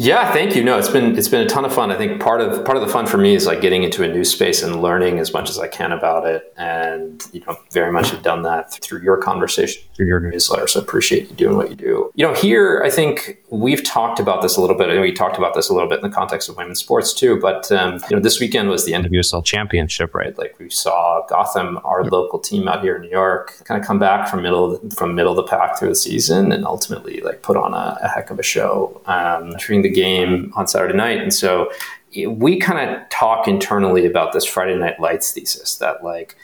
Yeah, 0.00 0.32
thank 0.32 0.56
you. 0.56 0.64
No, 0.64 0.78
it's 0.78 0.88
been 0.88 1.18
it's 1.18 1.28
been 1.28 1.42
a 1.42 1.46
ton 1.46 1.66
of 1.66 1.74
fun. 1.74 1.92
I 1.92 1.98
think 1.98 2.22
part 2.22 2.40
of 2.40 2.64
part 2.64 2.78
of 2.78 2.82
the 2.82 2.88
fun 2.88 3.06
for 3.06 3.18
me 3.18 3.34
is 3.34 3.44
like 3.44 3.60
getting 3.60 3.82
into 3.82 4.02
a 4.02 4.08
new 4.08 4.24
space 4.24 4.62
and 4.62 4.80
learning 4.80 5.18
as 5.18 5.34
much 5.34 5.50
as 5.50 5.58
I 5.58 5.68
can 5.68 5.92
about 5.92 6.26
it. 6.26 6.54
And 6.56 7.22
you 7.34 7.40
know, 7.46 7.58
very 7.70 7.92
much 7.92 8.08
have 8.10 8.22
done 8.22 8.40
that 8.44 8.72
through 8.72 9.02
your 9.02 9.18
conversation, 9.18 9.82
through 9.94 10.06
your 10.06 10.18
newsletter. 10.20 10.66
So 10.68 10.80
appreciate 10.80 11.28
you 11.28 11.36
doing 11.36 11.58
what 11.58 11.68
you 11.68 11.76
do. 11.76 12.10
You 12.14 12.26
know, 12.26 12.32
here 12.32 12.82
I 12.82 12.88
think 12.88 13.42
we've 13.50 13.84
talked 13.84 14.20
about 14.20 14.40
this 14.40 14.56
a 14.56 14.62
little 14.62 14.74
bit. 14.76 14.88
and 14.88 15.02
we 15.02 15.12
talked 15.12 15.36
about 15.36 15.52
this 15.52 15.68
a 15.68 15.74
little 15.74 15.88
bit 15.88 16.02
in 16.02 16.08
the 16.08 16.14
context 16.16 16.48
of 16.48 16.56
women's 16.56 16.80
sports 16.80 17.12
too. 17.12 17.38
But 17.38 17.70
um, 17.70 18.00
you 18.08 18.16
know, 18.16 18.22
this 18.22 18.40
weekend 18.40 18.70
was 18.70 18.86
the 18.86 18.92
NWSL 18.92 19.44
Championship, 19.44 20.14
right? 20.14 20.36
Like 20.38 20.58
we 20.58 20.70
saw 20.70 21.26
Gotham, 21.28 21.78
our 21.84 22.04
local 22.04 22.38
team 22.38 22.68
out 22.68 22.80
here 22.80 22.96
in 22.96 23.02
New 23.02 23.10
York, 23.10 23.60
kind 23.64 23.78
of 23.78 23.86
come 23.86 23.98
back 23.98 24.28
from 24.30 24.40
middle 24.40 24.78
from 24.96 25.14
middle 25.14 25.32
of 25.32 25.36
the 25.36 25.50
pack 25.50 25.78
through 25.78 25.90
the 25.90 25.94
season 25.94 26.52
and 26.52 26.64
ultimately 26.64 27.20
like 27.20 27.42
put 27.42 27.58
on 27.58 27.74
a, 27.74 27.98
a 28.00 28.08
heck 28.08 28.30
of 28.30 28.38
a 28.38 28.42
show. 28.42 28.98
Um, 29.04 29.50
during 29.58 29.82
the 29.82 29.89
game 29.90 30.52
on 30.56 30.66
Saturday 30.66 30.96
night. 30.96 31.18
And 31.18 31.32
so 31.32 31.70
we 32.28 32.58
kind 32.58 32.90
of 32.90 33.08
talk 33.10 33.46
internally 33.46 34.06
about 34.06 34.32
this 34.32 34.44
Friday 34.44 34.76
Night 34.76 34.98
Lights 35.00 35.32
thesis 35.32 35.76
that 35.76 36.02
like 36.02 36.36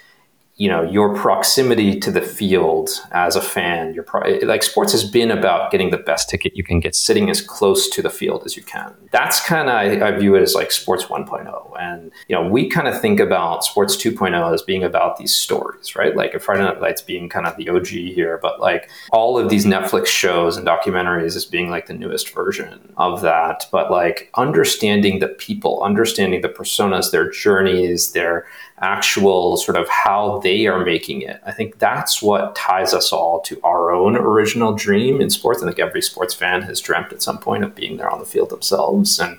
you 0.59 0.69
know 0.69 0.83
your 0.83 1.15
proximity 1.15 2.01
to 2.01 2.11
the 2.11 2.23
field 2.23 2.89
as 3.13 3.37
a 3.37 3.43
fan 3.43 3.93
your 3.93 4.03
pro- 4.03 4.39
like 4.43 4.63
sports 4.63 4.91
has 4.93 5.05
been 5.05 5.31
about 5.31 5.71
getting 5.71 5.91
the 5.91 5.99
best 5.99 6.31
ticket 6.31 6.57
you 6.57 6.65
can 6.65 6.81
get 6.81 6.95
sitting 6.95 7.29
as 7.29 7.43
close 7.43 7.91
to 7.91 8.01
the 8.01 8.09
field 8.09 8.43
as 8.47 8.57
you 8.57 8.63
can. 8.63 8.95
That's 9.13 9.45
kind 9.47 9.69
of 9.69 9.75
I, 9.75 10.09
I, 10.09 10.11
view 10.13 10.35
it 10.35 10.41
as 10.41 10.55
like 10.55 10.73
sports 10.73 11.05
1.0 11.05 11.73
and 11.79 12.11
you 12.29 12.35
know 12.35 12.49
we 12.49 12.71
kind 12.71 12.89
of 12.89 12.99
think 12.99 13.21
about 13.21 13.65
sports 13.65 13.97
2.0 13.97 14.55
as 14.55 14.63
being 14.63 14.83
about 14.83 15.19
these 15.19 15.35
stories 15.35 15.95
right? 15.95 16.17
Like 16.17 16.33
a 16.33 16.41
friday 16.41 16.63
night 16.63 16.81
lights 16.81 17.03
being 17.03 17.29
kind 17.29 17.47
of 17.47 17.57
the 17.59 17.69
og 17.69 17.87
here 17.87 18.39
but 18.41 18.59
like 18.59 18.89
all 19.13 19.39
of 19.39 19.51
these 19.51 19.67
netflix 19.67 20.07
shows 20.07 20.57
and 20.57 20.67
documentaries 20.67 21.37
as 21.37 21.45
being 21.45 21.69
like 21.69 21.87
the 21.87 21.95
newest 21.95 22.31
version 22.31 22.95
of 22.97 23.21
that. 23.21 23.67
But 23.71 23.91
like 23.91 24.31
understanding 24.37 25.19
the 25.19 25.29
people 25.29 25.83
understanding 25.83 26.41
the 26.41 26.49
personas 26.49 27.11
their 27.11 27.29
journeys 27.31 28.13
their 28.13 28.47
actual 28.81 29.57
sort 29.57 29.77
of 29.77 29.89
how 29.89 30.39
they 30.41 30.67
are 30.67 30.85
making 30.85 31.23
it. 31.23 31.41
I 31.47 31.53
think 31.53 31.79
that's 31.79 32.21
what 32.21 32.55
ties 32.55 32.93
us 32.93 33.13
all 33.13 33.41
to 33.41 33.59
our 33.63 33.91
own 33.91 34.17
original 34.17 34.75
dream 34.75 35.21
in 35.21 35.31
sports. 35.31 35.63
I 35.63 35.67
think 35.67 35.79
every 35.79 36.03
sports 36.03 36.35
fan 36.35 36.63
has 36.63 36.81
dreamt 36.81 37.13
at 37.13 37.23
some 37.23 37.39
point 37.39 37.65
of 37.65 37.75
being 37.75 37.97
there 37.97 38.11
on 38.11 38.19
the 38.19 38.27
field 38.27 38.51
themselves 38.51 39.19
and 39.19 39.39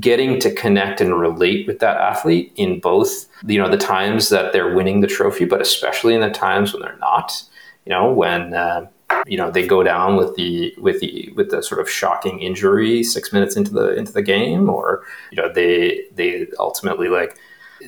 getting 0.00 0.40
to 0.40 0.52
connect 0.52 1.00
and 1.00 1.18
relate 1.18 1.66
with 1.66 1.78
that 1.78 1.96
athlete 1.96 2.52
in 2.56 2.80
both, 2.80 3.26
you 3.46 3.58
know, 3.58 3.70
the 3.70 3.76
times 3.76 4.30
that 4.30 4.52
they're 4.52 4.74
winning 4.74 5.00
the 5.00 5.06
trophy, 5.06 5.44
but 5.44 5.60
especially 5.60 6.14
in 6.14 6.20
the 6.20 6.30
times 6.30 6.72
when 6.72 6.82
they're 6.82 6.98
not. 6.98 7.44
You 7.84 7.90
know, 7.90 8.12
when 8.12 8.54
uh, 8.54 8.86
you 9.26 9.36
know 9.36 9.50
they 9.50 9.66
go 9.66 9.82
down 9.82 10.16
with 10.16 10.36
the 10.36 10.74
with 10.78 11.00
the 11.00 11.32
with 11.34 11.50
the 11.50 11.62
sort 11.62 11.80
of 11.80 11.90
shocking 11.90 12.40
injury 12.40 13.02
six 13.02 13.32
minutes 13.32 13.56
into 13.56 13.72
the 13.72 13.94
into 13.96 14.12
the 14.12 14.22
game, 14.22 14.70
or 14.70 15.02
you 15.30 15.36
know 15.36 15.52
they 15.52 16.04
they 16.14 16.46
ultimately 16.58 17.08
like 17.08 17.36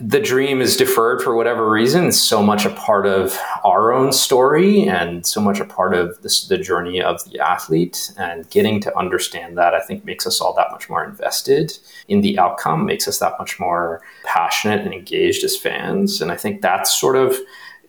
the 0.01 0.21
dream 0.21 0.61
is 0.61 0.77
deferred 0.77 1.23
for 1.23 1.37
whatever 1.37 1.71
reason. 1.71 2.11
So 2.13 2.43
much 2.43 2.65
a 2.65 2.71
part 2.71 3.07
of 3.07 3.39
our 3.65 3.93
own 3.93 4.13
story 4.13 4.89
and 4.89 5.27
so 5.27 5.41
much 5.41 5.61
a 5.61 5.65
part 5.65 5.95
of 5.95 6.21
this, 6.23 6.47
the 6.49 6.59
journey 6.59 7.01
of 7.01 7.23
the 7.31 7.39
athlete. 7.39 8.13
And 8.17 8.49
getting 8.51 8.81
to 8.81 8.99
understand 8.99 9.57
that 9.59 9.75
i 9.75 9.81
think 9.81 10.05
makes 10.05 10.27
us 10.27 10.41
all 10.41 10.55
that 10.55 10.71
much 10.71 10.89
more 10.89 11.05
invested 11.05 11.79
in 12.09 12.21
the 12.21 12.39
outcome 12.39 12.87
makes 12.87 13.07
us 13.09 13.19
that 13.19 13.35
much 13.39 13.59
more 13.61 14.03
passionate 14.25 14.81
and 14.81 14.93
engaged 14.93 15.45
as 15.45 15.57
fans. 15.57 16.21
And 16.21 16.31
i 16.33 16.37
think 16.37 16.61
that's 16.61 16.99
sort 16.99 17.17
of 17.17 17.37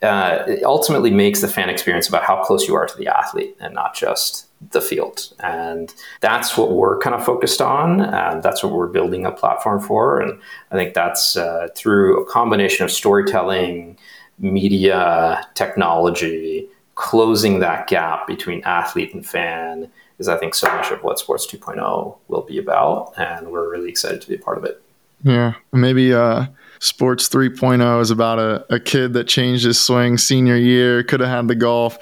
uh, 0.05 0.45
ultimately 0.63 1.11
makes 1.11 1.41
the 1.41 1.47
fan 1.47 1.69
experience 1.69 2.07
about 2.07 2.23
how 2.23 2.43
close 2.43 2.67
you 2.67 2.75
are 2.75 2.85
to 2.85 2.97
the 2.97 3.07
athlete 3.07 3.55
and 3.59 3.73
not 3.73 3.95
just 3.95 4.47
the 4.71 4.81
field. 4.81 5.33
And 5.39 5.93
that's 6.21 6.57
what 6.57 6.71
we're 6.71 6.97
kind 6.99 7.15
of 7.15 7.25
focused 7.25 7.61
on. 7.61 8.01
And 8.01 8.41
that's 8.41 8.63
what 8.63 8.71
we're 8.71 8.87
building 8.87 9.25
a 9.25 9.31
platform 9.31 9.81
for. 9.81 10.19
And 10.19 10.39
I 10.71 10.75
think 10.75 10.93
that's 10.93 11.35
uh, 11.35 11.67
through 11.75 12.21
a 12.21 12.25
combination 12.25 12.85
of 12.85 12.91
storytelling, 12.91 13.97
media, 14.39 15.45
technology, 15.55 16.67
closing 16.95 17.59
that 17.59 17.87
gap 17.87 18.27
between 18.27 18.63
athlete 18.63 19.13
and 19.13 19.25
fan 19.25 19.91
is, 20.19 20.29
I 20.29 20.37
think, 20.37 20.55
so 20.55 20.67
much 20.67 20.91
of 20.91 21.03
what 21.03 21.19
Sports 21.19 21.45
2.0 21.45 22.17
will 22.29 22.41
be 22.41 22.57
about. 22.57 23.13
And 23.17 23.51
we're 23.51 23.69
really 23.69 23.89
excited 23.89 24.21
to 24.21 24.27
be 24.29 24.35
a 24.35 24.39
part 24.39 24.57
of 24.57 24.63
it. 24.63 24.81
Yeah. 25.23 25.55
Maybe, 25.73 26.13
uh, 26.13 26.45
Sports 26.79 27.29
3.0 27.29 28.01
is 28.01 28.11
about 28.11 28.39
a, 28.39 28.65
a 28.73 28.79
kid 28.79 29.13
that 29.13 29.27
changed 29.27 29.65
his 29.65 29.79
swing 29.79 30.17
senior 30.17 30.55
year, 30.55 31.03
could 31.03 31.19
have 31.19 31.29
had 31.29 31.47
the 31.47 31.55
golf, 31.55 31.97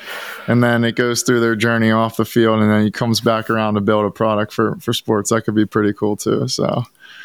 and 0.48 0.64
then 0.64 0.84
it 0.84 0.96
goes 0.96 1.24
through 1.24 1.40
their 1.40 1.56
journey 1.56 1.92
off 1.92 2.18
the 2.18 2.26
field, 2.26 2.60
and 2.60 2.72
then 2.72 2.84
he 2.84 2.92
comes 2.92 3.22
back 3.22 3.50
around 3.50 3.76
to 3.76 3.82
build 3.82 4.06
a 4.06 4.12
product 4.12 4.54
for, 4.54 4.76
for 4.78 4.94
sports. 4.94 5.30
That 5.30 5.44
could 5.44 5.56
be 5.56 5.66
pretty 5.66 5.94
cool 5.94 6.16
too. 6.16 6.48
So 6.48 6.84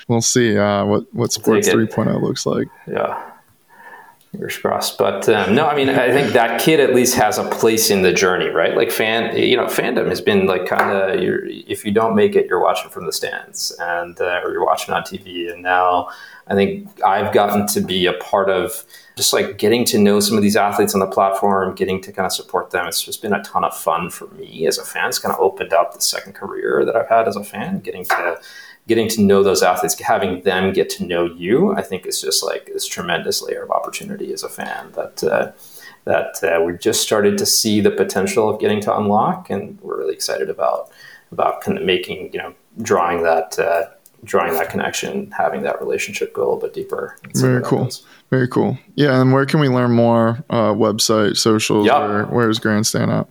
we'll 0.09 0.21
see 0.21 0.57
uh, 0.57 0.85
what, 0.85 1.13
what 1.15 1.33
Sports 1.33 1.69
3.0 1.69 2.23
looks 2.23 2.47
like. 2.47 2.69
Yeah. 2.87 3.28
Fingers 4.33 4.59
crossed. 4.59 4.99
But 4.99 5.27
um, 5.29 5.55
no, 5.55 5.67
I 5.67 5.75
mean, 5.75 5.89
I 5.89 6.11
think 6.13 6.35
that 6.35 6.61
kid 6.61 6.81
at 6.81 6.95
least 6.95 7.15
has 7.15 7.39
a 7.39 7.49
place 7.49 7.89
in 7.89 8.03
the 8.03 8.13
journey, 8.13 8.49
right? 8.49 8.77
Like 8.77 8.91
fan, 8.91 9.35
you 9.37 9.57
know, 9.57 9.65
fandom 9.65 10.09
has 10.09 10.21
been 10.21 10.47
like 10.47 10.67
kind 10.67 10.91
of, 10.91 11.19
if 11.67 11.85
you 11.85 11.93
don't 11.93 12.15
make 12.15 12.37
it, 12.37 12.47
you're 12.47 12.61
watching 12.61 12.91
from 12.91 13.07
the 13.07 13.13
stands 13.13 13.75
and, 13.81 14.21
uh, 14.21 14.41
or 14.45 14.53
you're 14.53 14.67
watching 14.67 14.93
on 14.93 15.03
TV. 15.03 15.51
And 15.51 15.63
now 15.63 16.11
I 16.47 16.55
think 16.55 16.89
I've 17.03 17.33
gotten 17.33 17.67
to 17.69 17.81
be 17.81 18.05
a 18.05 18.13
part 18.15 18.51
of 18.51 18.85
just 19.17 19.33
like 19.33 19.59
getting 19.59 19.85
to 19.87 19.99
know 19.99 20.21
some 20.21 20.37
of 20.37 20.43
these 20.43 20.57
athletes 20.57 20.95
on 20.95 21.01
the 21.01 21.07
platform, 21.07 21.75
getting 21.75 22.01
to 22.03 22.13
kind 22.13 22.27
of 22.27 22.33
support 22.33 22.71
them. 22.71 22.87
It's 22.87 23.03
just 23.03 23.23
been 23.23 23.33
a 23.33 23.43
ton 23.43 23.65
of 23.65 23.77
fun 23.77 24.11
for 24.11 24.29
me 24.29 24.67
as 24.67 24.79
a 24.79 24.85
fan. 24.85 25.09
It's 25.09 25.19
kind 25.19 25.35
of 25.35 25.41
opened 25.41 25.73
up 25.73 25.95
the 25.95 26.01
second 26.01 26.35
career 26.35 26.85
that 26.85 26.95
I've 26.95 27.09
had 27.09 27.29
as 27.29 27.37
a 27.37 27.43
fan, 27.43 27.81
getting 27.81 28.05
to 28.05 28.41
getting 28.89 29.09
to 29.11 29.23
know 29.23 29.45
those 29.45 29.63
athletes, 29.63 30.01
having 30.01 30.43
them 30.43 30.73
get 30.73 30.91
to 30.91 31.05
know 31.05 31.27
you. 31.27 31.73
I 31.75 31.83
think 31.83 32.07
is 32.07 32.21
just 32.21 32.45
like 32.45 32.67
this 32.67 32.87
tremendous 32.87 33.41
layer 33.41 33.63
of 33.63 33.71
opportunity 33.71 34.33
as 34.33 34.43
a 34.43 34.49
fan 34.49 34.93
that. 34.93 35.23
Uh, 35.23 35.53
that 36.05 36.43
uh, 36.43 36.63
we've 36.63 36.81
just 36.81 37.03
started 37.03 37.37
to 37.37 37.45
see 37.45 37.83
the 37.83 37.91
potential 37.91 38.49
of 38.49 38.59
getting 38.59 38.81
to 38.81 38.97
unlock, 38.97 39.51
and 39.51 39.79
we're 39.83 39.99
really 39.99 40.15
excited 40.15 40.49
about 40.49 40.91
about 41.33 41.61
kind 41.61 41.77
of 41.77 41.85
making 41.85 42.33
you 42.33 42.39
know 42.39 42.55
drawing 42.81 43.23
that 43.25 43.59
uh, 43.59 43.85
drawing 44.25 44.55
that 44.55 44.71
connection, 44.71 45.31
having 45.31 45.63
that 45.63 45.81
relationship 45.81 46.33
go 46.33 46.43
a 46.43 46.45
little 46.45 46.61
bit 46.61 46.75
deeper. 46.75 47.17
Very 47.35 47.63
cool. 47.63 47.91
Very 48.31 48.49
cool. 48.49 48.79
Yeah, 48.95 49.21
and 49.21 49.33
where 49.33 49.47
can 49.47 49.61
we 49.61 49.69
learn 49.69 49.93
more? 49.93 50.45
Uh, 50.51 50.73
website, 50.73 51.37
socials. 51.37 51.87
Yep. 51.87 52.01
Where, 52.01 52.25
where's 52.27 52.59
Grandstand 52.59 53.11
at? 53.11 53.29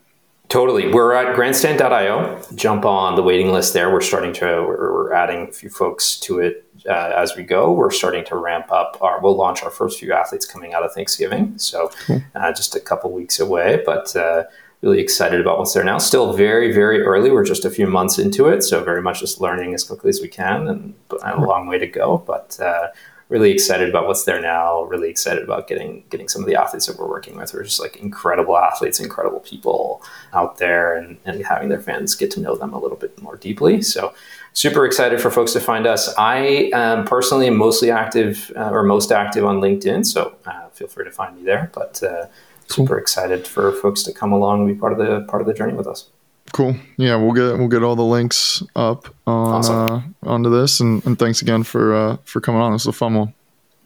Totally. 0.49 0.93
We're 0.93 1.13
at 1.13 1.35
grandstand.io. 1.35 2.41
Jump 2.55 2.85
on 2.85 3.15
the 3.15 3.23
waiting 3.23 3.51
list 3.51 3.73
there. 3.73 3.91
We're 3.91 3.99
starting 4.01 4.31
to, 4.33 4.45
we're, 4.45 4.93
we're 4.93 5.13
adding 5.13 5.49
a 5.49 5.51
few 5.51 5.69
folks 5.69 6.17
to 6.21 6.39
it 6.39 6.65
uh, 6.87 7.11
as 7.15 7.35
we 7.35 7.43
go. 7.43 7.73
We're 7.73 7.91
starting 7.91 8.23
to 8.25 8.37
ramp 8.37 8.71
up 8.71 8.97
our, 9.01 9.19
we'll 9.19 9.35
launch 9.35 9.61
our 9.63 9.69
first 9.69 9.99
few 9.99 10.13
athletes 10.13 10.45
coming 10.45 10.73
out 10.73 10.83
of 10.83 10.93
Thanksgiving. 10.93 11.57
So 11.57 11.91
uh, 12.35 12.53
just 12.53 12.75
a 12.75 12.79
couple 12.79 13.11
weeks 13.11 13.41
away, 13.41 13.83
but 13.85 14.15
uh, 14.15 14.45
really 14.81 14.99
excited 14.99 15.41
about 15.41 15.57
what's 15.57 15.73
there 15.73 15.83
now. 15.83 15.97
Still 15.97 16.31
very, 16.31 16.71
very 16.71 17.01
early. 17.01 17.29
We're 17.29 17.43
just 17.43 17.65
a 17.65 17.69
few 17.69 17.87
months 17.87 18.17
into 18.17 18.47
it. 18.47 18.63
So 18.63 18.83
very 18.83 19.01
much 19.01 19.19
just 19.19 19.41
learning 19.41 19.73
as 19.73 19.83
quickly 19.83 20.09
as 20.09 20.21
we 20.21 20.29
can 20.29 20.67
and 20.67 20.93
a 21.23 21.41
long 21.41 21.67
way 21.67 21.77
to 21.77 21.87
go. 21.87 22.23
But 22.25 22.57
uh, 22.61 22.87
really 23.29 23.51
excited 23.51 23.89
about 23.89 24.07
what's 24.07 24.23
there 24.23 24.41
now. 24.41 24.83
Really 24.83 25.09
excited 25.09 25.43
about 25.43 25.67
getting 25.67 26.03
getting 26.09 26.27
some 26.27 26.41
of 26.41 26.47
the 26.47 26.55
athletes 26.55 26.85
that 26.85 26.97
we're 26.97 27.09
working 27.09 27.35
with. 27.35 27.53
We're 27.53 27.63
just 27.63 27.79
like 27.79 27.97
incredible 27.97 28.57
athletes, 28.57 28.99
incredible 28.99 29.41
people 29.41 30.01
out 30.33 30.57
there, 30.57 30.95
and, 30.95 31.17
and 31.25 31.45
having 31.45 31.69
their 31.69 31.81
fans 31.81 32.15
get 32.15 32.31
to 32.31 32.39
know 32.39 32.55
them 32.55 32.73
a 32.73 32.79
little 32.79 32.97
bit 32.97 33.21
more 33.21 33.35
deeply. 33.35 33.81
So 33.81 34.13
super 34.53 34.85
excited 34.85 35.21
for 35.21 35.29
folks 35.29 35.53
to 35.53 35.59
find 35.59 35.85
us. 35.85 36.13
I 36.17 36.69
um, 36.73 37.05
personally 37.05 37.47
am 37.47 37.57
mostly 37.57 37.91
active 37.91 38.51
uh, 38.55 38.69
or 38.69 38.83
most 38.83 39.11
active 39.11 39.45
on 39.45 39.59
LinkedIn, 39.59 40.05
so 40.05 40.35
uh, 40.45 40.69
feel 40.69 40.87
free 40.87 41.05
to 41.05 41.11
find 41.11 41.37
me 41.37 41.43
there. 41.43 41.69
But 41.73 42.01
uh, 42.01 42.27
super 42.67 42.97
excited 42.97 43.45
for 43.47 43.71
folks 43.73 44.03
to 44.03 44.13
come 44.13 44.31
along 44.31 44.61
and 44.61 44.67
be 44.75 44.79
part 44.79 44.93
of 44.93 44.99
the 44.99 45.21
part 45.21 45.41
of 45.41 45.47
the 45.47 45.53
journey 45.53 45.73
with 45.73 45.87
us. 45.87 46.09
Cool. 46.53 46.75
Yeah, 46.97 47.15
we'll 47.17 47.33
get 47.33 47.57
we'll 47.57 47.67
get 47.67 47.83
all 47.83 47.95
the 47.95 48.03
links 48.03 48.63
up 48.75 49.13
on 49.27 49.55
awesome. 49.55 49.75
uh, 49.75 50.01
onto 50.29 50.49
this, 50.49 50.79
and, 50.79 51.05
and 51.05 51.19
thanks 51.19 51.41
again 51.41 51.63
for 51.63 51.93
uh, 51.93 52.17
for 52.23 52.41
coming 52.41 52.61
on. 52.61 52.71
This 52.71 52.85
was 52.85 52.95
a 52.95 52.97
fun 52.97 53.13
one. 53.13 53.33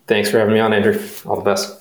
Thanks 0.08 0.30
for 0.30 0.40
having 0.40 0.54
me 0.54 0.60
on, 0.60 0.74
Andrew. 0.74 1.02
All 1.26 1.38
the 1.38 1.44
best. 1.44 1.81